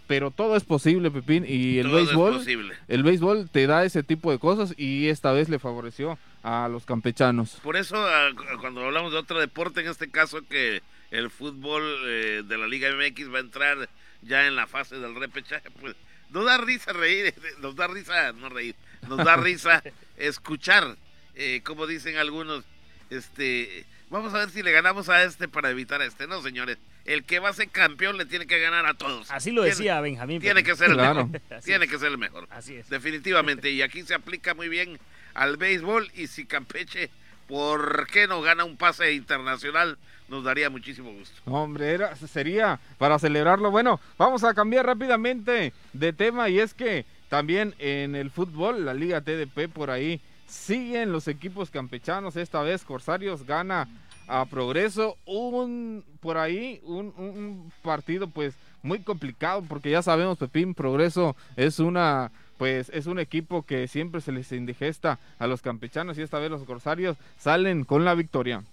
[0.05, 2.45] pero todo es posible, Pepín, y el béisbol,
[2.87, 6.85] el béisbol te da ese tipo de cosas y esta vez le favoreció a los
[6.85, 7.57] campechanos.
[7.63, 7.95] Por eso,
[8.61, 12.89] cuando hablamos de otro deporte, en este caso que el fútbol eh, de la Liga
[12.91, 13.89] MX va a entrar
[14.21, 15.95] ya en la fase del repechaje, pues
[16.29, 18.75] nos da risa reír, nos da risa, no reír,
[19.07, 19.81] nos da risa
[20.17, 20.95] escuchar,
[21.33, 22.63] eh, como dicen algunos,
[23.09, 26.27] este, vamos a ver si le ganamos a este para evitar a este.
[26.27, 29.29] No, señores, el que va a ser campeón le tiene que ganar a todos.
[29.31, 30.39] Así lo decía Benjamín.
[30.39, 31.29] Tiene que ser el mejor.
[31.65, 32.47] tiene que ser el mejor.
[32.51, 32.87] Así es.
[32.89, 33.71] Definitivamente.
[33.71, 34.99] Y aquí se aplica muy bien
[35.33, 36.11] al béisbol.
[36.13, 37.09] Y si Campeche,
[37.47, 39.97] ¿por qué no gana un pase internacional?
[40.29, 41.41] Nos daría muchísimo gusto.
[41.45, 43.71] Hombre, era, sería para celebrarlo.
[43.71, 46.49] Bueno, vamos a cambiar rápidamente de tema.
[46.49, 50.21] Y es que también en el fútbol, la Liga TDP por ahí
[50.53, 52.35] siguen los equipos campechanos.
[52.35, 53.87] Esta vez Corsarios gana
[54.27, 55.17] a Progreso.
[55.25, 62.31] Un por ahí, un, partido pues muy complicado porque ya sabemos, Pepín, Progreso es una
[62.57, 66.51] pues es un equipo que siempre se les indigesta a los campechanos y esta vez
[66.51, 68.63] los corsarios salen con la victoria.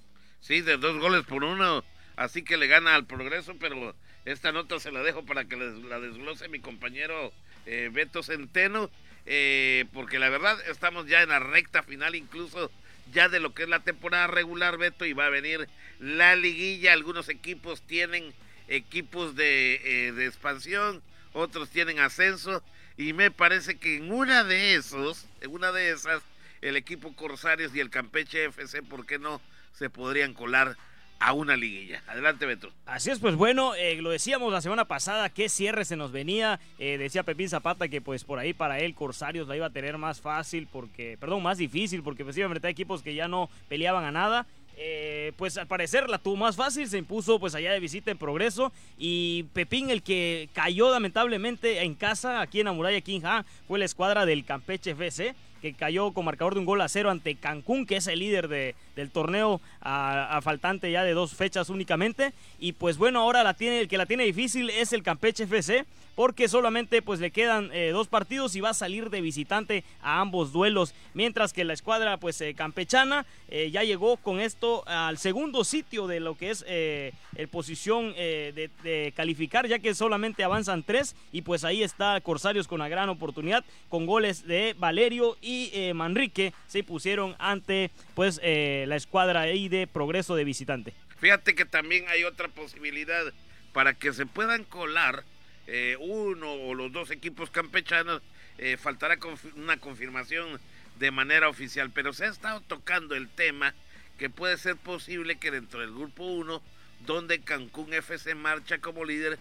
[0.41, 1.83] Sí, de dos goles por uno,
[2.15, 3.95] así que le gana al progreso, pero
[4.27, 7.33] esta nota se la dejo para que la desglose mi compañero
[7.67, 8.91] eh, Beto Centeno,
[9.27, 12.71] eh, porque la verdad estamos ya en la recta final incluso
[13.13, 16.93] ya de lo que es la temporada regular, Beto, y va a venir la liguilla.
[16.93, 18.33] Algunos equipos tienen
[18.69, 21.03] equipos de, eh, expansión,
[21.33, 22.63] otros tienen ascenso,
[22.97, 26.23] y me parece que en una de esos, en una de esas,
[26.61, 29.41] el equipo Corsarios y el Campeche FC, ¿por qué no
[29.73, 30.77] se podrían colar
[31.21, 32.03] a una liguilla.
[32.09, 32.73] Adelante, Beto.
[32.87, 36.59] Así es, pues bueno, eh, lo decíamos la semana pasada, qué cierre se nos venía.
[36.79, 39.99] Eh, decía Pepín Zapata que pues por ahí para él Corsarios la iba a tener
[39.99, 43.51] más fácil, porque, perdón, más difícil, porque pues iba a enfrentar equipos que ya no
[43.69, 44.47] peleaban a nada.
[44.83, 48.17] Eh, pues al parecer la tuvo más fácil, se impuso pues allá de visita en
[48.17, 53.21] progreso y Pepín el que cayó lamentablemente en casa aquí en Amuraya King
[53.69, 57.11] fue la escuadra del Campeche FC que cayó con marcador de un gol a cero
[57.11, 61.71] ante Cancún, que es el líder de, del torneo a, faltante ya de dos fechas
[61.71, 62.33] únicamente.
[62.59, 65.85] Y pues bueno, ahora la tiene, el que la tiene difícil es el Campeche FC,
[66.21, 70.21] porque solamente pues le quedan eh, dos partidos y va a salir de visitante a
[70.21, 75.17] ambos duelos, mientras que la escuadra pues eh, campechana eh, ya llegó con esto al
[75.17, 81.17] segundo sitio de lo que es el posición de, calificar, ya que solamente avanzan tres
[81.33, 86.53] y pues ahí está Corsarios con una gran oportunidad con goles de Valerio y Manrique
[86.67, 88.41] se pusieron ante pues
[88.87, 90.95] la escuadra ahí de progreso de visitante.
[91.19, 93.33] Fíjate que también hay otra posibilidad
[93.73, 95.25] para que se puedan colar
[95.67, 98.23] eh, uno o los dos equipos campechanos,
[98.59, 99.19] eh, faltará
[99.57, 100.61] una confirmación
[100.99, 103.75] de manera oficial, pero se ha estado tocando el tema
[104.19, 106.63] que puede ser posible que dentro del grupo 1,
[107.07, 109.39] donde Cancún FC marcha como líder,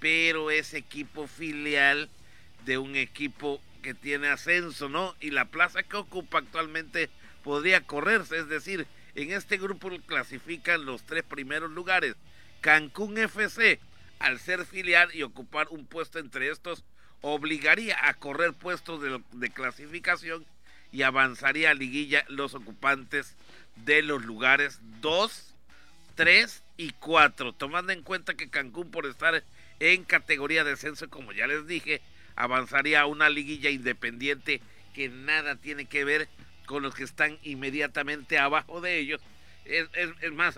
[0.00, 2.08] pero es equipo filial
[2.64, 5.14] de un equipo que tiene ascenso, ¿no?
[5.20, 7.10] Y la plaza que ocupa actualmente
[7.42, 12.16] podría correrse, es decir, en este grupo clasifican los tres primeros lugares.
[12.60, 13.80] Cancún FC
[14.22, 16.84] al ser filial y ocupar un puesto entre estos,
[17.22, 19.00] obligaría a correr puestos
[19.32, 20.46] de, clasificación
[20.92, 23.34] y avanzaría a liguilla los ocupantes
[23.76, 25.54] de los lugares 2,
[26.14, 29.42] 3 y 4, tomando en cuenta que Cancún por estar
[29.80, 32.00] en categoría de descenso, como ya les dije,
[32.36, 34.60] avanzaría a una liguilla independiente
[34.94, 36.28] que nada tiene que ver
[36.72, 39.20] con los que están inmediatamente abajo de ellos.
[39.66, 39.90] Es,
[40.32, 40.56] más,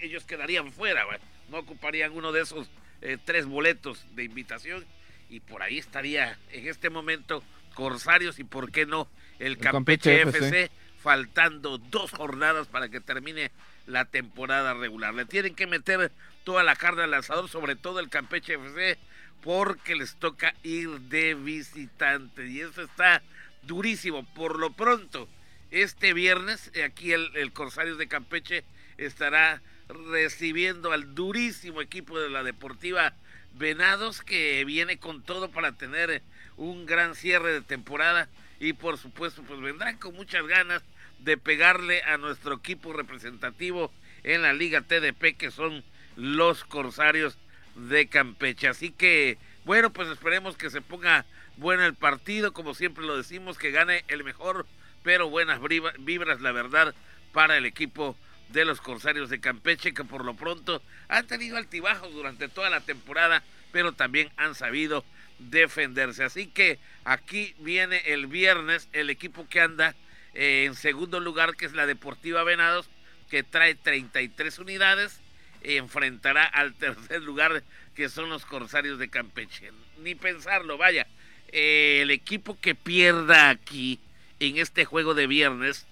[0.00, 1.04] ellos quedarían fuera,
[1.50, 2.70] no ocuparían uno de esos
[3.02, 4.86] eh, tres boletos de invitación
[5.28, 7.42] y por ahí estaría en este momento
[7.74, 9.08] Corsarios y por qué no
[9.40, 10.70] el, Campeche, FC,
[11.02, 13.50] faltando dos jornadas para que termine
[13.88, 15.12] la temporada regular.
[15.12, 16.12] Le tienen que meter
[16.44, 18.96] toda la carne al lanzador, sobre todo el Campeche FC,
[19.42, 23.22] porque les toca ir de visitante y eso está
[23.62, 24.24] durísimo.
[24.34, 25.28] Por lo pronto,
[25.70, 28.64] este viernes, aquí el, el Corsarios de Campeche
[28.96, 33.14] estará recibiendo al durísimo equipo de la Deportiva
[33.54, 36.22] Venados que viene con todo para tener
[36.56, 38.28] un gran cierre de temporada
[38.60, 40.82] y por supuesto pues vendrán con muchas ganas
[41.20, 45.82] de pegarle a nuestro equipo representativo en la Liga TDP que son
[46.16, 47.38] los Corsarios
[47.74, 48.68] de Campeche.
[48.68, 51.24] Así que bueno pues esperemos que se ponga
[51.56, 54.66] bueno el partido como siempre lo decimos que gane el mejor
[55.02, 55.60] pero buenas
[55.98, 56.94] vibras la verdad
[57.32, 58.16] para el equipo
[58.48, 62.80] de los Corsarios de Campeche, que por lo pronto han tenido altibajos durante toda la
[62.80, 63.42] temporada,
[63.72, 65.04] pero también han sabido
[65.38, 66.24] defenderse.
[66.24, 69.94] Así que aquí viene el viernes el equipo que anda
[70.34, 72.88] eh, en segundo lugar, que es la Deportiva Venados,
[73.30, 75.20] que trae 33 unidades,
[75.62, 77.62] enfrentará al tercer lugar,
[77.94, 79.72] que son los Corsarios de Campeche.
[79.98, 81.06] Ni pensarlo, vaya.
[81.50, 84.00] Eh, el equipo que pierda aquí
[84.40, 85.86] en este juego de viernes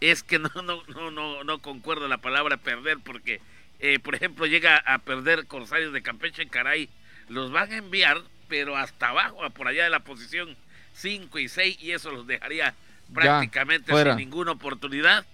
[0.00, 3.40] es que no, no, no, no, no concuerdo la palabra perder porque,
[3.78, 6.88] eh, por ejemplo, llega a perder Corsarios de Campeche, caray,
[7.28, 10.56] los van a enviar, pero hasta abajo, por allá de la posición
[10.94, 12.74] 5 y 6, y eso los dejaría
[13.14, 15.24] prácticamente sin ninguna oportunidad.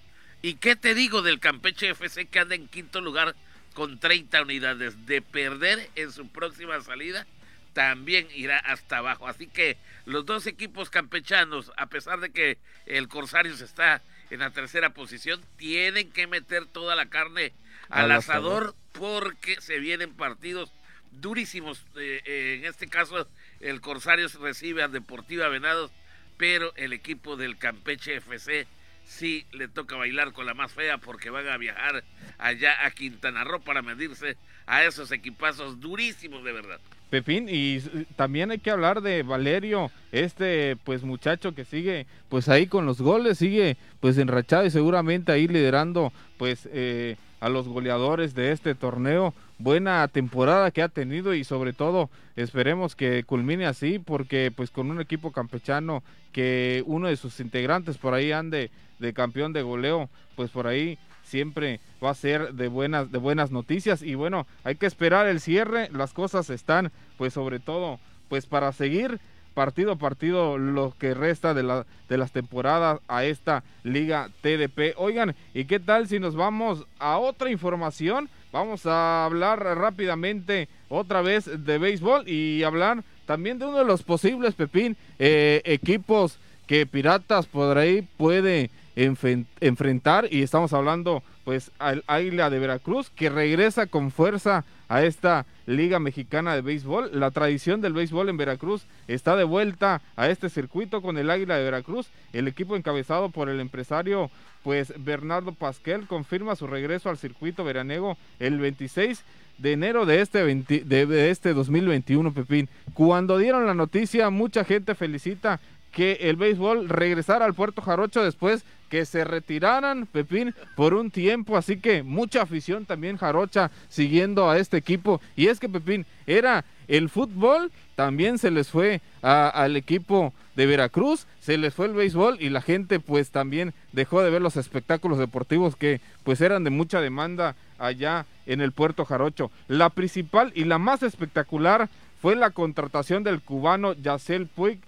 [0.43, 3.35] ¿Y qué te digo del Campeche FC que anda en quinto lugar
[3.75, 5.07] con 30 unidades?
[5.07, 7.27] De perder en su próxima salida,
[7.73, 9.27] también irá hasta abajo.
[9.27, 14.51] Así que los dos equipos campechanos, a pesar de que el Corsarios está en la
[14.51, 17.53] tercera posición, tienen que meter toda la carne
[17.89, 20.73] al, asador, porque se vienen partidos
[21.13, 21.85] durísimos.
[21.97, 23.29] Eh, eh, en este caso,
[23.61, 25.91] el Corsarios recibe a Deportiva Venados,
[26.37, 28.67] pero el equipo del Campeche FC
[29.07, 32.05] sí le toca bailar con la más fea porque van a viajar
[32.37, 36.81] allá a Quintana Roo para medirse a esos equipazos durísimos de verdad.
[37.11, 37.81] Pepín, y
[38.17, 43.01] también hay que hablar de Valerio, este pues muchacho que sigue pues ahí con los
[43.01, 48.75] goles, sigue pues enrachado y seguramente ahí liderando pues eh, a los goleadores de este
[48.75, 49.35] torneo.
[49.59, 54.91] Buena temporada que ha tenido y sobre todo esperemos que culmine así porque pues con
[54.91, 60.09] un equipo campechano que uno de sus integrantes por ahí ande de campeón de goleo,
[60.37, 60.99] pues por ahí
[61.29, 64.03] siempre va a ser de buenas, de buenas noticias.
[64.03, 65.89] Y bueno, hay que esperar el cierre.
[65.93, 69.21] Las cosas están, pues sobre todo, pues para seguir
[69.55, 74.95] partido a partido lo que resta de, la, de las temporadas a esta liga TDP.
[74.97, 78.29] Oigan, ¿y qué tal si nos vamos a otra información?
[78.53, 84.05] Vamos a hablar rápidamente otra vez de béisbol y hablar también de uno de los
[84.05, 92.03] posibles, Pepín, eh, equipos que Piratas por ahí puede enfrentar y estamos hablando pues al
[92.09, 97.11] Águila de Veracruz que regresa con fuerza a esta Liga Mexicana de Béisbol.
[97.13, 101.57] La tradición del béisbol en Veracruz está de vuelta a este circuito con el Águila
[101.57, 102.09] de Veracruz.
[102.33, 104.31] El equipo encabezado por el empresario
[104.65, 109.23] pues Bernardo Pasquel confirma su regreso al circuito veranego el 26
[109.59, 112.69] de enero de este, de este 2021, Pepín.
[112.95, 115.61] Cuando dieron la noticia, mucha gente felicita
[115.93, 121.57] que el béisbol regresara al Puerto Jarocho después que se retiraran, Pepín, por un tiempo.
[121.57, 125.21] Así que mucha afición también jarocha siguiendo a este equipo.
[125.37, 131.27] Y es que, Pepín, era el fútbol, también se les fue al equipo de Veracruz,
[131.41, 135.19] se les fue el béisbol y la gente pues también dejó de ver los espectáculos
[135.19, 139.51] deportivos que pues eran de mucha demanda allá en el Puerto Jarocho.
[139.69, 141.89] La principal y la más espectacular
[142.21, 144.81] fue la contratación del cubano Yacel Puig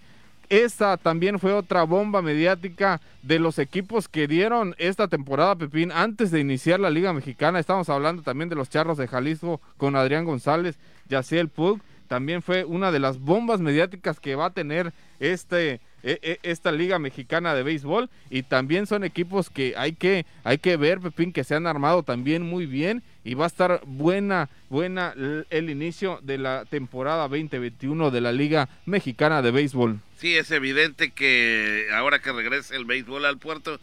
[0.51, 6.31] esta también fue otra bomba mediática de los equipos que dieron esta temporada, Pepín, antes
[6.31, 7.61] de iniciar la Liga Mexicana.
[7.61, 10.77] Estamos hablando también de los Charros de Jalisco con Adrián González,
[11.09, 11.81] Yaciel Pug.
[12.11, 16.73] También fue una de las bombas mediáticas que va a tener este, e, e, esta
[16.73, 18.11] Liga Mexicana de Béisbol.
[18.31, 22.03] Y también son equipos que hay que, hay que ver, Pepín, que se han armado
[22.03, 25.15] también muy bien y va a estar buena, buena
[25.51, 30.01] el inicio de la temporada 2021 de la Liga Mexicana de Béisbol.
[30.17, 33.79] Sí, es evidente que ahora que regrese el béisbol al puerto,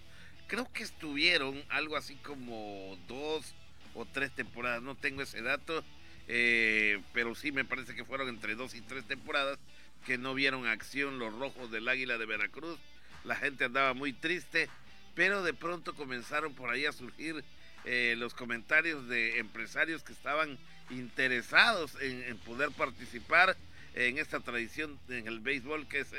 [0.47, 3.55] creo que estuvieron algo así como dos
[3.95, 5.81] o tres temporadas, no tengo ese dato,
[6.27, 9.59] eh, pero sí me parece que fueron entre dos y tres temporadas
[10.05, 12.77] que no vieron acción los rojos del Águila de Veracruz,
[13.23, 14.69] la gente andaba muy triste,
[15.15, 17.43] pero de pronto comenzaron por ahí a surgir
[17.85, 20.57] eh, los comentarios de empresarios que estaban
[20.89, 23.55] interesados en, poder participar
[23.93, 26.13] en esta tradición en el béisbol que es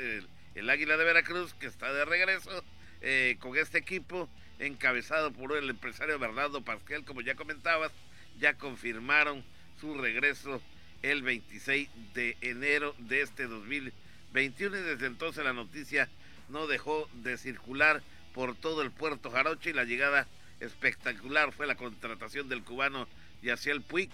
[0.55, 2.63] el, Águila de Veracruz que está de regreso
[3.01, 4.29] eh, con este equipo
[4.59, 7.91] encabezado por el empresario Bernardo Pasquel como ya comentabas
[8.39, 9.43] ya confirmaron
[9.79, 10.61] su regreso
[11.01, 16.09] el 26 de enero de este 2021 y desde entonces la noticia
[16.49, 18.01] no dejó de circular
[18.33, 20.27] por todo el puerto Jarocho y la llegada
[20.59, 23.07] espectacular fue la contratación del cubano
[23.41, 24.11] Yaciel Puig,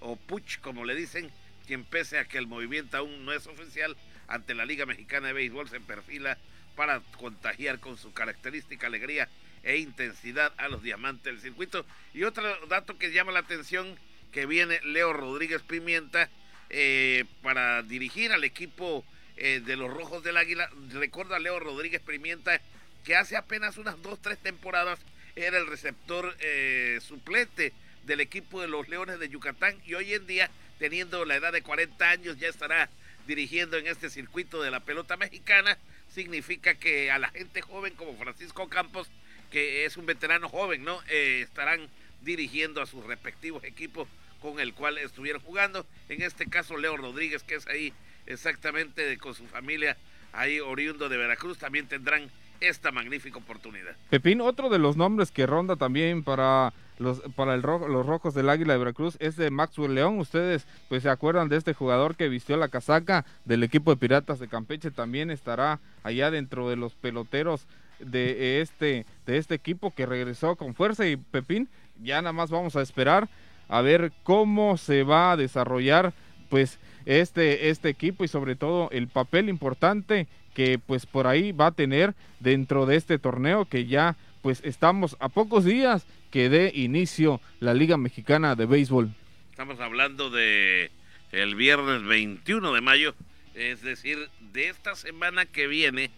[0.00, 1.30] o Puch, como le dicen,
[1.66, 3.96] quien pese a que el movimiento aún no es oficial,
[4.28, 6.38] ante la Liga Mexicana de Béisbol se perfila
[6.76, 9.28] para contagiar con su característica alegría
[9.64, 11.84] e intensidad a los diamantes del circuito.
[12.14, 13.98] Y otro dato que llama la atención,
[14.32, 16.28] que viene Leo Rodríguez Pimienta
[16.70, 19.04] eh, para dirigir al equipo
[19.36, 20.68] eh, de los Rojos del Águila.
[20.92, 22.60] Recuerda Leo Rodríguez Pimienta
[23.04, 24.98] que hace apenas unas dos, tres temporadas
[25.36, 27.72] era el receptor eh, suplente
[28.04, 31.62] del equipo de los Leones de Yucatán y hoy en día, teniendo la edad de
[31.62, 32.90] 40 años, ya estará
[33.26, 35.78] dirigiendo en este circuito de la pelota mexicana.
[36.12, 39.08] Significa que a la gente joven como Francisco Campos,
[39.50, 41.00] que es un veterano joven, ¿no?
[41.08, 41.88] Eh, estarán
[42.22, 44.08] dirigiendo a sus respectivos equipos
[44.40, 45.86] con el cual estuvieron jugando.
[46.08, 47.92] En este caso, Leo Rodríguez, que es ahí
[48.26, 49.96] exactamente con su familia,
[50.32, 53.96] ahí oriundo de Veracruz, también tendrán esta magnífica oportunidad.
[54.10, 58.48] Pepín, otro de los nombres que ronda también para los para el los rojos del
[58.48, 60.18] Águila de Veracruz es de Maxwell León.
[60.18, 64.40] Ustedes pues se acuerdan de este jugador que vistió la casaca del equipo de Piratas
[64.40, 67.66] de Campeche, también estará allá dentro de los peloteros
[68.00, 71.68] de este de este equipo que regresó con fuerza y Pepín,
[72.02, 73.28] ya nada más vamos a esperar
[73.68, 76.12] a ver cómo se va a desarrollar
[76.48, 81.66] pues este este equipo y sobre todo el papel importante que pues por ahí va
[81.66, 86.72] a tener dentro de este torneo que ya pues estamos a pocos días que dé
[86.74, 89.10] inicio la Liga Mexicana de Béisbol.
[89.50, 90.90] Estamos hablando de
[91.32, 93.14] el viernes 21 de mayo,
[93.54, 96.10] es decir, de esta semana que viene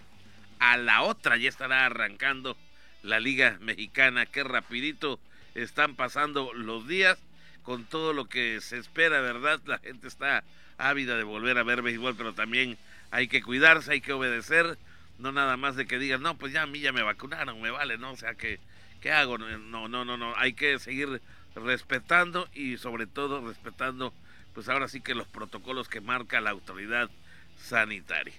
[0.58, 2.56] a la otra ya estará arrancando
[3.02, 4.26] la Liga Mexicana.
[4.26, 5.18] Qué rapidito
[5.54, 7.18] están pasando los días
[7.62, 9.60] con todo lo que se espera, ¿verdad?
[9.66, 10.44] La gente está
[10.78, 12.78] ávida de volver a ver béisbol, pero también
[13.10, 14.78] hay que cuidarse, hay que obedecer,
[15.18, 17.70] no nada más de que digan, no, pues ya a mí ya me vacunaron, me
[17.70, 18.12] vale, ¿no?
[18.12, 18.58] O sea, que,
[19.00, 19.38] ¿qué hago?
[19.38, 21.20] No, no, no, no, hay que seguir
[21.54, 24.12] respetando y sobre todo respetando,
[24.54, 27.10] pues ahora sí que los protocolos que marca la autoridad
[27.58, 28.34] sanitaria.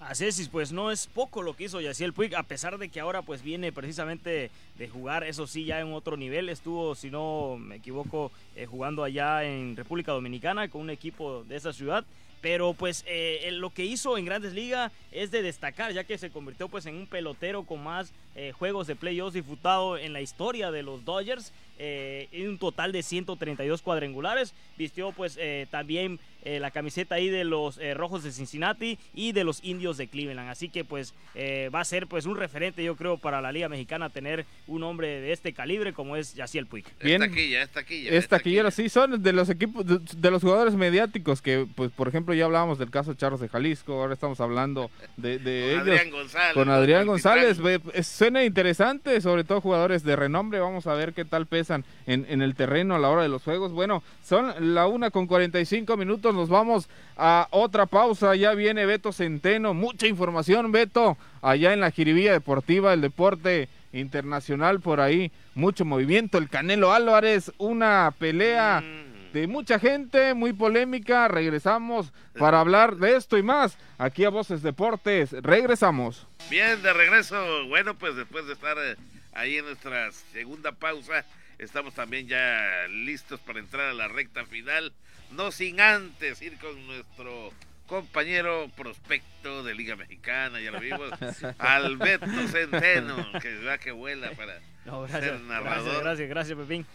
[0.00, 3.00] Así es, pues no es poco lo que hizo Yaciel Puig, a pesar de que
[3.00, 6.48] ahora pues viene precisamente de jugar, eso sí, ya en otro nivel.
[6.48, 11.56] Estuvo, si no me equivoco, eh, jugando allá en República Dominicana con un equipo de
[11.56, 12.04] esa ciudad
[12.40, 16.30] pero pues eh, lo que hizo en Grandes Ligas es de destacar, ya que se
[16.30, 20.70] convirtió pues en un pelotero con más eh, juegos de playoffs disputados en la historia
[20.70, 25.38] de los Dodgers, eh, en un total de 132 cuadrangulares, vistió pues
[25.70, 29.98] también eh, la camiseta ahí de los eh, Rojos de Cincinnati y de los Indios
[29.98, 30.48] de Cleveland.
[30.48, 33.68] Así que pues eh, va a ser pues un referente yo creo para la Liga
[33.68, 36.86] Mexicana tener un hombre de este calibre como es Yaciel Puig.
[37.02, 38.10] Bien, esta taquilla, esta taquilla.
[38.12, 42.32] Es taquillero, sí, son de los equipos, de, los jugadores mediáticos que pues por ejemplo
[42.34, 46.10] ya hablábamos del caso de Charros de Jalisco, ahora estamos hablando de, de con Adrián
[46.10, 46.54] González.
[46.54, 47.58] Con Adrián González,
[48.06, 52.94] suena interesante, sobre todo jugadores de renombre, vamos a ver qué tal en el terreno
[52.94, 53.72] a la hora de los juegos.
[53.72, 58.34] Bueno, son la una con 45 minutos nos vamos a otra pausa.
[58.36, 59.74] Ya viene Beto Centeno.
[59.74, 65.30] Mucha información, Beto, allá en la Jiribilla Deportiva, el deporte internacional por ahí.
[65.54, 66.38] Mucho movimiento.
[66.38, 69.32] El Canelo Álvarez, una pelea mm.
[69.32, 71.28] de mucha gente, muy polémica.
[71.28, 73.76] Regresamos para hablar de esto y más.
[73.98, 75.32] Aquí a Voces Deportes.
[75.32, 76.26] Regresamos.
[76.50, 77.36] Bien, de regreso.
[77.68, 78.96] Bueno, pues después de estar eh,
[79.32, 81.24] ahí en nuestra segunda pausa,
[81.58, 84.92] estamos también ya listos para entrar a la recta final
[85.30, 87.52] no sin antes ir con nuestro
[87.86, 91.10] compañero prospecto de Liga Mexicana, ya lo vimos,
[91.58, 94.60] Alberto Centeno, que va que vuela para
[95.08, 96.02] ser narrador.
[96.02, 96.86] Gracias, gracias, Pepín.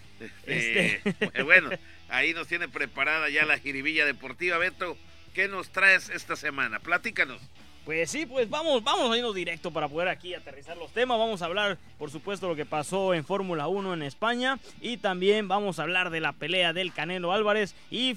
[0.45, 1.43] Este, este.
[1.43, 1.69] Bueno,
[2.09, 4.57] ahí nos tiene preparada ya la jiribilla deportiva.
[4.57, 4.97] Beto,
[5.33, 6.79] ¿qué nos traes esta semana?
[6.79, 7.41] Platícanos.
[7.85, 11.19] Pues sí, pues vamos, vamos a irnos directo para poder aquí aterrizar los temas.
[11.19, 15.49] Vamos a hablar, por supuesto, lo que pasó en Fórmula 1 en España y también
[15.49, 18.15] vamos a hablar de la pelea del Canelo Álvarez y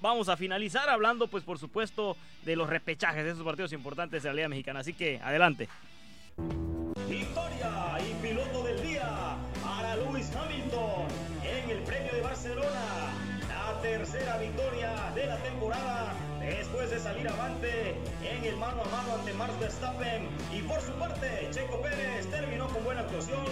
[0.00, 4.28] vamos a finalizar hablando, pues por supuesto, de los repechajes de esos partidos importantes de
[4.30, 4.80] la Liga Mexicana.
[4.80, 5.68] Así que adelante.
[7.08, 11.06] Victoria y piloto del día para Lewis Hamilton
[11.44, 13.14] en el Premio de Barcelona.
[13.48, 17.94] La tercera victoria de la temporada después de salir avante
[18.60, 20.28] mano a mano ante Max Verstappen.
[20.52, 23.46] Y por su parte, Checo Pérez terminó con buena actuación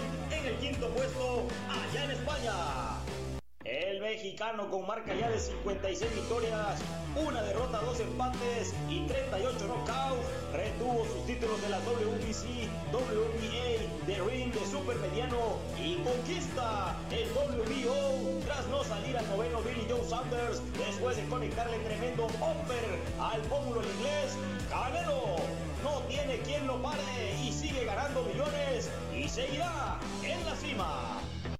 [4.09, 6.79] mexicano con marca ya de 56 victorias,
[7.15, 14.15] una derrota, dos empates y 38 knockouts, retuvo sus títulos de la WBC, WBA, de
[14.27, 20.03] ring de super mediano y conquista el WBO tras no salir al noveno Billy Joe
[20.03, 22.85] Sanders después de conectarle tremendo upper
[23.21, 24.35] al pómulo inglés.
[24.71, 25.35] Canelo
[25.83, 31.58] no tiene quien lo pare y sigue ganando millones y seguirá en la cima.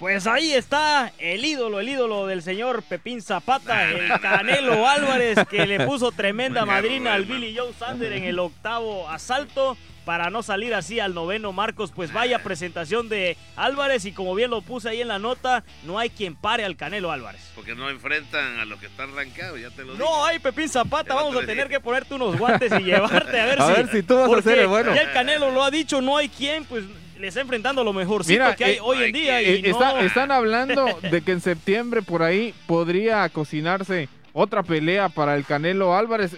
[0.00, 5.66] Pues ahí está el ídolo, el ídolo del señor Pepín Zapata, el Canelo Álvarez, que
[5.66, 9.76] le puso tremenda madrina al Billy Joe Sander en el octavo asalto
[10.06, 14.48] para no salir así al noveno Marcos, pues vaya presentación de Álvarez y como bien
[14.48, 17.42] lo puse ahí en la nota, no hay quien pare al Canelo Álvarez.
[17.54, 20.02] Porque no enfrentan a los que están rankeados, ya te lo digo.
[20.02, 23.60] No hay Pepín Zapata, vamos a tener que ponerte unos guantes y llevarte a ver
[23.60, 23.72] a si...
[23.74, 24.94] ver si tú vas a hacer el bueno.
[24.94, 26.84] Ya el Canelo lo ha dicho, no hay quien, pues
[27.20, 29.42] le está enfrentando lo mejor que hay eh, hoy en día.
[29.42, 35.36] Y eh, Están hablando de que en septiembre por ahí podría cocinarse otra pelea para
[35.36, 36.34] el Canelo Álvarez.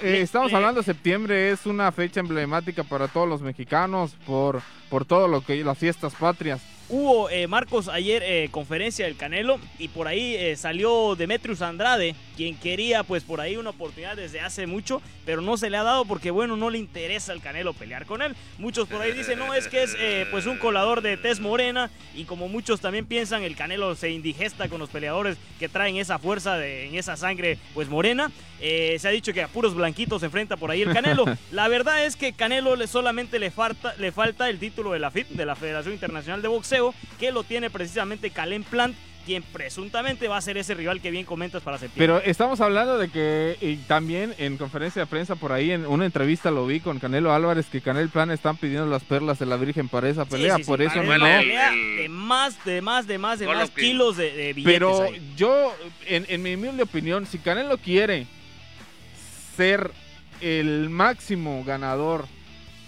[0.00, 5.04] Eh, estamos hablando de septiembre, es una fecha emblemática para todos los mexicanos por, por
[5.04, 6.62] todo lo que las fiestas patrias.
[6.88, 12.14] Hubo, eh, Marcos, ayer eh, conferencia del Canelo y por ahí eh, salió Demetrius Andrade,
[12.36, 15.82] quien quería pues por ahí una oportunidad desde hace mucho, pero no se le ha
[15.82, 18.36] dado porque bueno, no le interesa al Canelo pelear con él.
[18.58, 19.96] Muchos por ahí dicen, no, es que es
[20.30, 24.68] pues un colador de tez morena y como muchos también piensan, el Canelo se indigesta
[24.68, 28.30] con los peleadores que traen esa fuerza de, en esa sangre pues morena.
[28.60, 31.24] se ha dicho que a puros blanquitos se enfrenta por ahí el Canelo.
[31.50, 35.10] La verdad es que Canelo le solamente le falta, le falta el título de la
[35.10, 36.75] FIP, de la Federación Internacional de Boxeo
[37.18, 38.96] que lo tiene precisamente Calen Plant
[39.26, 42.20] quien presuntamente va a ser ese rival que bien comentas para septiembre.
[42.20, 46.06] Pero estamos hablando de que y también en conferencia de prensa por ahí, en una
[46.06, 49.56] entrevista lo vi con Canelo Álvarez, que Canel Plan están pidiendo las perlas de la
[49.56, 51.12] Virgen para esa pelea, por eso no.
[51.12, 54.64] de más, de más, de más, de más kilos de, billetes.
[54.64, 55.74] Pero yo,
[56.06, 58.28] en, en mi humilde opinión, si Canelo quiere
[59.56, 59.90] ser
[60.40, 62.26] el máximo ganador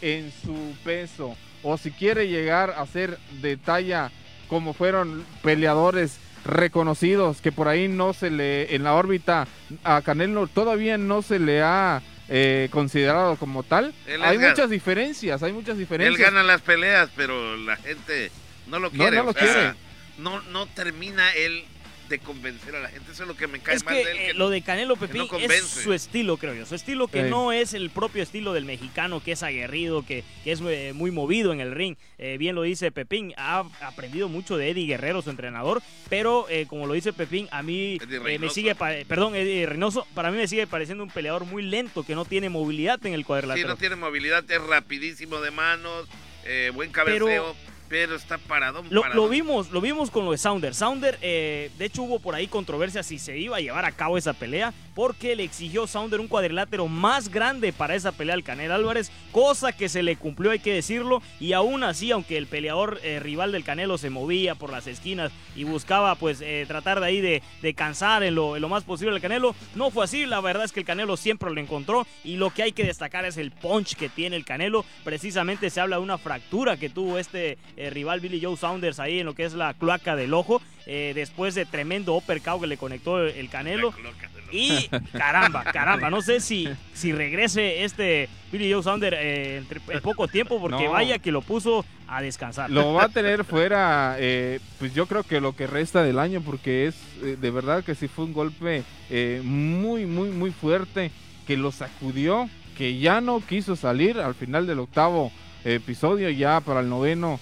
[0.01, 1.36] en su peso,
[1.68, 4.10] o si quiere llegar a ser de talla
[4.48, 9.46] como fueron peleadores reconocidos que por ahí no se le en la órbita
[9.84, 12.00] a Canelo todavía no se le ha
[12.30, 13.94] eh, considerado como tal.
[14.22, 16.18] hay muchas diferencias, hay muchas diferencias.
[16.18, 18.30] Él gana las peleas, pero la gente
[18.66, 19.16] no lo quiere.
[19.16, 19.74] No, lo quiere.
[20.18, 21.64] No, no termina él
[22.09, 23.12] de convencer a la gente.
[23.12, 24.18] Eso es lo que me cae es mal que, de él.
[24.18, 26.66] Eh, lo de Canelo Pepín es su estilo, creo yo.
[26.66, 30.52] Su estilo que no es el propio estilo del mexicano, que es aguerrido, que, que
[30.52, 31.96] es eh, muy movido en el ring.
[32.18, 36.86] Eh, bien lo dice Pepín, ha aprendido mucho de Eddie Guerrero, su entrenador, pero como
[36.86, 37.98] lo dice Pepín, a mí
[38.38, 42.14] me sigue, perdón, Eddie Reynoso, para mí me sigue pareciendo un peleador muy lento, que
[42.14, 43.68] no tiene movilidad en el cuadrilátero.
[43.68, 46.09] Sí, no tiene movilidad, es rapidísimo de manos,
[46.74, 47.26] buen cabeceo.
[47.26, 48.82] Pero está parado.
[48.91, 50.74] Lo, vimos, lo vimos con lo de Sounder.
[50.74, 54.18] Sounder, eh, de hecho, hubo por ahí controversia si se iba a llevar a cabo
[54.18, 58.74] esa pelea, porque le exigió Sounder un cuadrilátero más grande para esa pelea al Canelo
[58.74, 61.22] Álvarez, cosa que se le cumplió, hay que decirlo.
[61.38, 65.30] Y aún así, aunque el peleador eh, rival del Canelo se movía por las esquinas
[65.55, 69.14] y buscaba, pues, eh, tratar de ahí de, cansar en lo, en lo, más posible
[69.14, 70.26] al Canelo, no fue así.
[70.26, 72.05] La verdad es que el Canelo siempre lo encontró.
[72.24, 74.84] Y lo que hay que destacar es el punch que tiene el Canelo.
[75.05, 79.20] Precisamente se habla de una fractura que tuvo este eh, rival Billy Joe Saunders ahí
[79.20, 80.61] en lo que es la cloaca del ojo,
[80.91, 83.93] eh, después de tremendo uppercut que le conectó el Canelo.
[84.51, 90.28] Y caramba, caramba, no sé si, si regrese este Billy Joe Saunders eh, en poco
[90.28, 92.70] tiempo, porque vaya que lo puso a descansar.
[92.70, 94.16] Lo va a tener fuera,
[94.78, 98.09] pues yo creo que lo que resta del año, porque es de verdad que sí
[98.09, 98.82] fue un golpe
[99.45, 101.11] muy, muy, muy fuerte,
[101.47, 105.32] que lo sacudió, que ya no quiso salir al final del octavo
[105.66, 107.39] episodio, ya para el noveno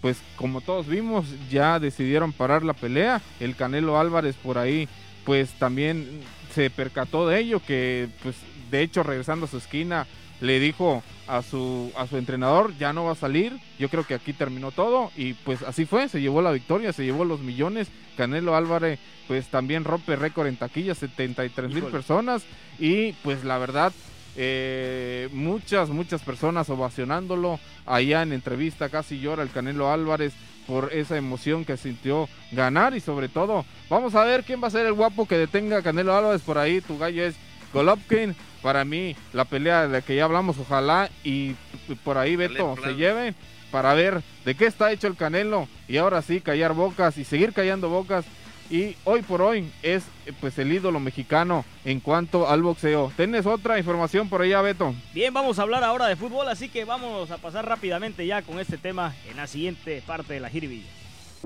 [0.00, 3.20] pues como todos vimos, ya decidieron parar la pelea.
[3.40, 4.88] El Canelo Álvarez por ahí,
[5.24, 6.20] pues también
[6.54, 8.36] se percató de ello, que pues
[8.70, 10.06] de hecho regresando a su esquina
[10.40, 14.14] le dijo a su, a su entrenador, ya no va a salir, yo creo que
[14.14, 17.88] aquí terminó todo y pues así fue, se llevó la victoria, se llevó los millones,
[18.16, 22.44] Canelo Álvarez pues también rompe récord en taquilla, 73 mil personas
[22.78, 23.92] y pues la verdad
[24.40, 27.58] eh, muchas, muchas personas ovacionándolo.
[27.84, 30.32] Allá en entrevista casi llora el Canelo Álvarez
[30.68, 34.70] por esa emoción que sintió ganar y sobre todo, vamos a ver quién va a
[34.70, 36.80] ser el guapo que detenga a Canelo Álvarez por ahí.
[36.80, 37.34] Tu gallo es
[37.72, 38.36] Golovkin.
[38.62, 41.56] Para mí, la pelea de la que ya hablamos, ojalá y
[42.04, 43.34] por ahí Beto se lleve
[43.72, 47.52] para ver de qué está hecho el Canelo y ahora sí callar bocas y seguir
[47.52, 48.24] callando bocas
[48.70, 50.04] y hoy por hoy es
[50.40, 53.12] pues el ídolo mexicano en cuanto al boxeo.
[53.16, 54.94] ¿Tienes otra información por allá, Beto?
[55.14, 58.58] Bien, vamos a hablar ahora de fútbol, así que vamos a pasar rápidamente ya con
[58.58, 60.88] este tema en la siguiente parte de la jiribilla.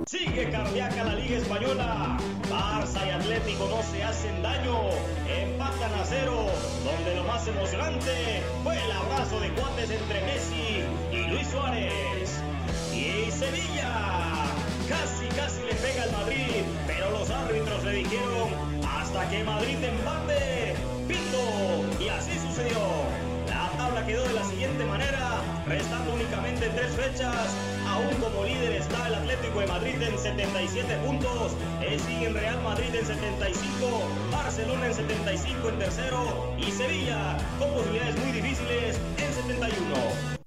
[0.06, 2.16] Sigue cardíaca la Liga Española.
[2.48, 4.88] Barça y Atlético no se hacen daño.
[5.28, 6.46] Empatan a cero,
[6.82, 12.40] donde lo más emocionante fue el abrazo de cuates entre Messi y Luis Suárez.
[12.94, 14.46] Y Sevilla
[14.88, 15.21] casi,
[17.93, 18.49] dijeron
[18.88, 20.74] hasta que Madrid empate,
[21.07, 22.80] pito, y así sucedió.
[23.49, 27.55] La tabla quedó de la siguiente manera, restando únicamente tres fechas,
[27.86, 32.62] aún como líder está el Atlético de Madrid en 77 puntos, el sigue en Real
[32.62, 33.62] Madrid en 75,
[34.30, 40.41] Barcelona en 75 en tercero y Sevilla con posibilidades muy difíciles en 71.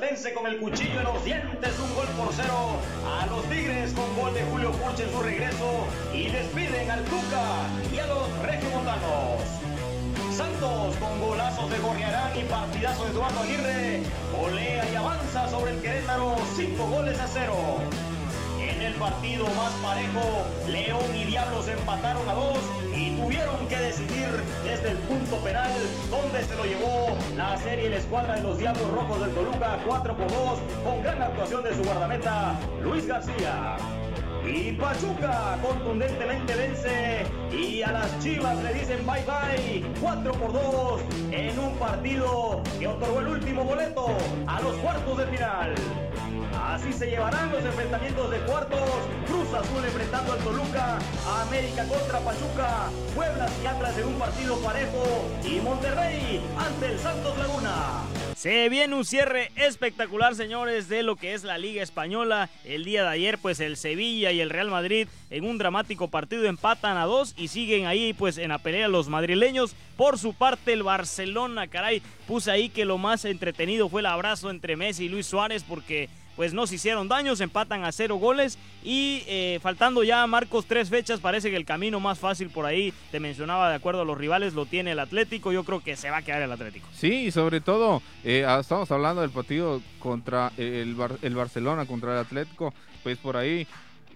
[0.00, 2.78] Vence con el cuchillo en los dientes, un gol por cero
[3.18, 7.66] a los Tigres con gol de Julio Furch en su regreso y despiden al Tuca
[7.90, 9.40] y a los regiomontanos.
[10.36, 14.02] Santos con golazos de Gorriarán y partidazo de Eduardo Aguirre,
[14.38, 17.56] golea y avanza sobre el Querétaro, cinco goles a cero.
[18.76, 20.20] En el partido más parejo,
[20.68, 22.58] León y Diablos empataron a dos
[22.94, 24.28] y tuvieron que decidir
[24.64, 25.70] desde el punto penal
[26.10, 30.14] donde se lo llevó la serie la escuadra de los Diablos Rojos del Toluca 4
[30.14, 33.78] por 2 con gran actuación de su guardameta Luis García.
[34.46, 41.00] Y Pachuca contundentemente vence y a las Chivas le dicen bye bye 4 por 2
[41.30, 44.08] en un partido que otorgó el último boleto
[44.46, 45.74] a los cuartos de final.
[46.76, 48.78] Así se llevarán los enfrentamientos de cuartos.
[49.26, 50.98] Cruz Azul enfrentando al Toluca,
[51.40, 55.02] América contra Pachuca, Puebla y Atlas en un partido parejo
[55.42, 58.02] y Monterrey ante el Santos Laguna.
[58.36, 62.50] Se viene un cierre espectacular, señores, de lo que es la Liga Española.
[62.66, 66.44] El día de ayer, pues el Sevilla y el Real Madrid en un dramático partido
[66.44, 69.74] empatan a dos y siguen ahí, pues en la pelea los madrileños.
[69.96, 74.50] Por su parte, el Barcelona, caray, puse ahí que lo más entretenido fue el abrazo
[74.50, 78.58] entre Messi y Luis Suárez porque pues no se hicieron daños, empatan a cero goles
[78.84, 82.92] y eh, faltando ya Marcos tres fechas, parece que el camino más fácil por ahí,
[83.10, 86.10] te mencionaba de acuerdo a los rivales, lo tiene el Atlético, yo creo que se
[86.10, 86.86] va a quedar el Atlético.
[86.94, 92.12] Sí, y sobre todo, eh, ah, estamos hablando del partido contra el, el Barcelona, contra
[92.12, 92.72] el Atlético,
[93.02, 93.66] pues por ahí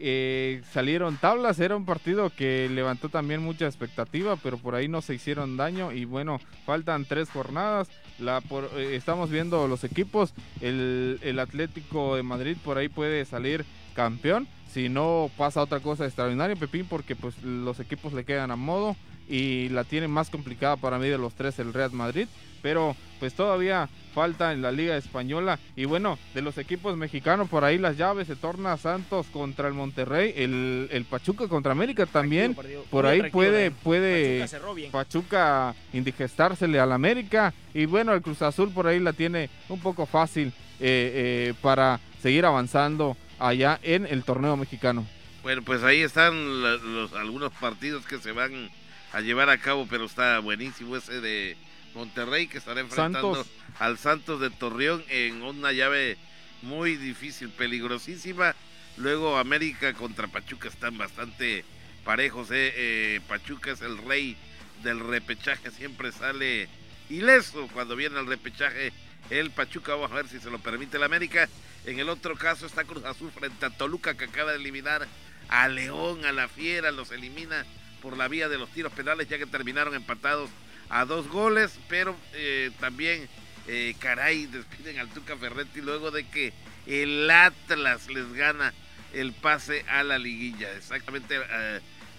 [0.03, 5.03] eh, salieron tablas, era un partido que levantó también mucha expectativa, pero por ahí no
[5.03, 7.91] se hicieron daño y bueno, faltan tres jornadas,
[8.21, 8.43] la
[8.77, 13.65] eh, estamos viendo los equipos, el, el Atlético de Madrid por ahí puede salir
[13.95, 18.57] campeón, si no pasa otra cosa extraordinaria, Pepín, porque pues los equipos le quedan a
[18.57, 18.97] modo
[19.31, 22.27] y la tiene más complicada para mí de los tres el Real Madrid,
[22.61, 25.59] pero pues todavía falta en la Liga Española.
[25.77, 29.75] Y bueno, de los equipos mexicanos, por ahí las llaves se torna Santos contra el
[29.75, 32.57] Monterrey, el, el Pachuca contra América también.
[32.91, 33.71] Por ahí puede, ¿eh?
[33.71, 34.47] puede
[34.91, 37.55] Pachuca, indigestársele al América.
[37.73, 42.01] Y bueno, el Cruz Azul por ahí la tiene un poco fácil eh, eh, para
[42.21, 45.07] seguir avanzando allá en el torneo mexicano.
[45.43, 48.71] Bueno, pues ahí están los, algunos partidos que se van
[49.13, 51.57] a llevar a cabo, pero está buenísimo ese de
[51.95, 53.45] Monterrey que estará enfrentando
[53.79, 56.17] al Santos de Torreón en una llave
[56.63, 58.55] muy difícil, peligrosísima.
[58.97, 61.65] Luego América contra Pachuca están bastante
[62.05, 62.51] parejos.
[62.51, 62.73] ¿eh?
[62.77, 64.37] Eh, Pachuca es el rey
[64.83, 66.69] del repechaje, siempre sale
[67.09, 68.93] ileso cuando viene el repechaje.
[69.31, 71.49] El Pachuca, vamos a ver si se lo permite el América.
[71.87, 75.07] En el otro caso está Cruz Azul frente a Toluca que acaba de eliminar
[75.49, 77.65] a León, a la Fiera, los elimina
[78.01, 80.51] por la vía de los tiros penales ya que terminaron empatados
[80.89, 83.29] a dos goles, pero eh, también,
[83.69, 86.53] eh, caray, despiden al Tuca Ferretti luego de que
[86.87, 88.75] el Atlas les gana
[89.13, 90.73] el pase a la liguilla.
[90.77, 91.39] Exactamente,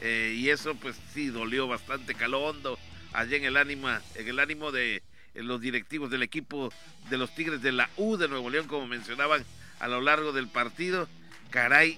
[0.02, 2.80] eh, y eso pues sí dolió bastante, caló hondo
[3.14, 5.04] allá en el ánimo, en el ánimo de
[5.36, 6.74] los directivos del equipo
[7.10, 9.46] de los Tigres de la U de Nuevo León, como mencionaban
[9.80, 11.10] a lo largo del partido.
[11.50, 11.98] Caray,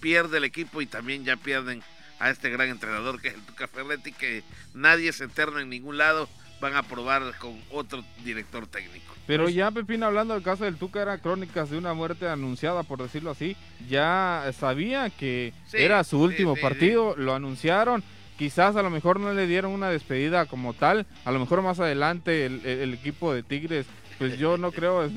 [0.00, 1.82] pierde el equipo y también ya pierden
[2.20, 4.44] a este gran entrenador que es el Tuca Ferretti, que
[4.74, 6.28] nadie se eterno en ningún lado,
[6.60, 9.14] van a probar con otro director técnico.
[9.26, 13.00] Pero ya Pepín, hablando del caso del Tuca, era crónicas de una muerte anunciada, por
[13.00, 13.56] decirlo así.
[13.88, 18.02] Ya sabía que era su último partido, lo anunciaron.
[18.36, 21.06] Quizás a lo mejor no le dieron una despedida como tal.
[21.24, 23.86] A lo mejor más adelante el, el equipo de Tigres,
[24.18, 25.08] pues yo no creo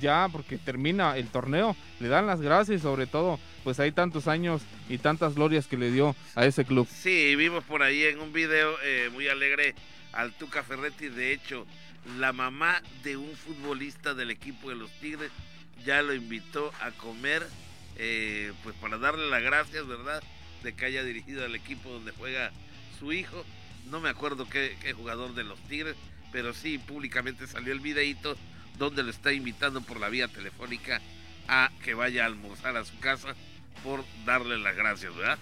[0.00, 4.28] ya porque termina el torneo, le dan las gracias y sobre todo pues hay tantos
[4.28, 6.88] años y tantas glorias que le dio a ese club.
[6.90, 9.74] Sí, vimos por ahí en un video eh, muy alegre
[10.12, 11.08] al Tuca Ferretti.
[11.08, 11.66] De hecho,
[12.18, 15.30] la mamá de un futbolista del equipo de los Tigres
[15.84, 17.46] ya lo invitó a comer,
[17.96, 20.22] eh, pues para darle las gracias, ¿verdad?
[20.62, 22.52] De que haya dirigido al equipo donde juega
[22.98, 23.44] su hijo.
[23.90, 25.96] No me acuerdo qué, qué jugador de los Tigres,
[26.32, 28.36] pero sí públicamente salió el videíto
[28.76, 31.00] donde lo está invitando por la vía telefónica
[31.48, 33.34] a que vaya a almorzar a su casa
[33.82, 35.38] por darle las gracias, ¿verdad?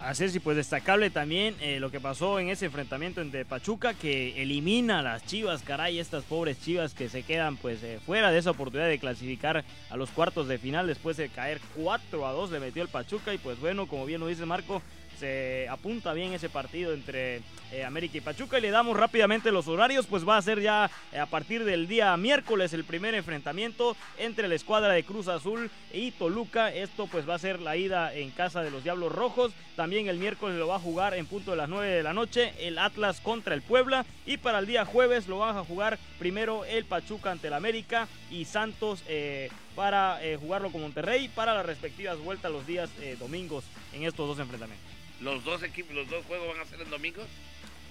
[0.00, 3.92] Así es, y pues destacable también eh, lo que pasó en ese enfrentamiento entre Pachuca,
[3.92, 8.30] que elimina a las Chivas, caray, estas pobres Chivas que se quedan pues eh, fuera
[8.30, 12.32] de esa oportunidad de clasificar a los cuartos de final después de caer 4 a
[12.32, 14.80] 2 le metió el Pachuca y pues bueno, como bien lo dice Marco,
[15.20, 17.42] se apunta bien ese partido entre
[17.72, 20.90] eh, América y Pachuca y le damos rápidamente los horarios, pues va a ser ya
[21.12, 25.70] eh, a partir del día miércoles el primer enfrentamiento entre la escuadra de Cruz Azul
[25.92, 26.72] y Toluca.
[26.72, 29.52] Esto pues va a ser la ida en casa de los Diablos Rojos.
[29.76, 32.54] También el miércoles lo va a jugar en punto de las 9 de la noche
[32.58, 36.64] el Atlas contra el Puebla y para el día jueves lo van a jugar primero
[36.64, 42.18] el Pachuca ante el América y Santos eh, para jugarlo con Monterrey para las respectivas
[42.18, 44.86] vueltas los días domingos en estos dos enfrentamientos.
[45.20, 47.22] ¿Los dos equipos, los dos juegos van a ser el domingo?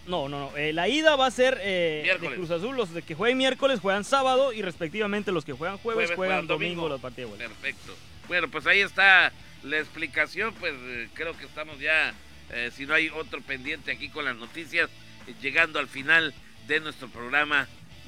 [0.07, 0.57] No, no, no.
[0.57, 2.75] Eh, la ida va a ser eh, de Cruz Azul.
[2.75, 6.99] Los que jueguen miércoles juegan sábado y respectivamente los que juegan jueves, juegan, domingo, los
[6.99, 7.37] partidos.
[7.37, 7.95] Perfecto.
[8.27, 9.31] Bueno, pues ahí está
[9.63, 10.53] la explicación.
[10.55, 12.13] Pues eh, creo que estamos ya
[12.51, 14.89] eh, si no hay otro pendiente aquí con las noticias,
[15.27, 16.33] eh, llegando al final
[16.67, 17.67] de nuestro programa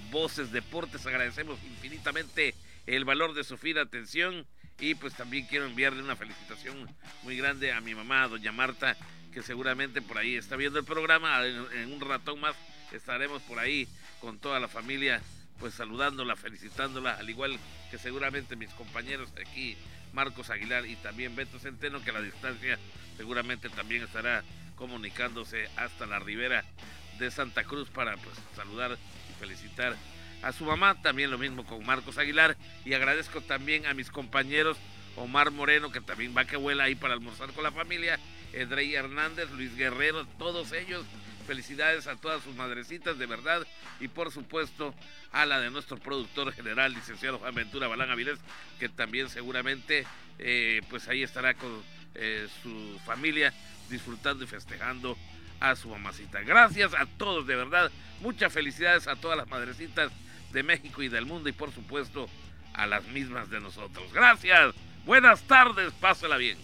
[0.10, 1.06] Voces Deportes.
[1.06, 2.56] Agradecemos infinitamente
[2.96, 4.46] el valor de su atención
[4.80, 6.90] y pues también quiero enviarle una felicitación
[7.24, 8.98] muy grande a mi mamá, doña Marta,
[9.32, 11.46] que seguramente por ahí está viendo el programa.
[11.46, 12.56] En, un ratón más
[12.92, 13.88] estaremos por ahí
[14.20, 15.22] con toda la familia,
[15.60, 17.58] pues saludándola, felicitándola, al igual
[17.90, 19.78] que seguramente mis compañeros aquí,
[20.12, 22.78] Marcos Aguilar y también Beto Centeno, que a la distancia
[23.16, 24.44] seguramente también estará
[24.76, 26.66] comunicándose hasta la ribera
[27.20, 28.98] de Santa Cruz para pues, saludar
[29.30, 29.96] y felicitar
[30.42, 34.78] a su mamá, también lo mismo con Marcos Aguilar y agradezco también a mis compañeros
[35.16, 38.20] Omar Moreno que también va que vuela ahí para almorzar con la familia,
[38.54, 41.06] Edrey Hernández, Luis Guerrero, todos ellos,
[41.46, 43.66] felicidades a todas sus madrecitas de verdad
[44.00, 44.96] y por supuesto
[45.32, 48.40] a la de nuestro productor general, licenciado Juan Ventura Balán Avilés,
[48.80, 50.06] que también seguramente
[50.40, 51.84] eh, pues ahí estará con
[52.16, 53.54] eh, su familia
[53.90, 55.18] disfrutando y festejando
[55.60, 56.42] a su mamacita.
[56.42, 57.92] Gracias a todos, de verdad.
[58.22, 60.12] Muchas felicidades a todas las madrecitas
[60.52, 62.28] de México y del mundo y por supuesto
[62.74, 64.12] a las mismas de nosotros.
[64.14, 64.74] Gracias.
[65.06, 65.92] Buenas tardes.
[65.94, 66.58] Pásela bien.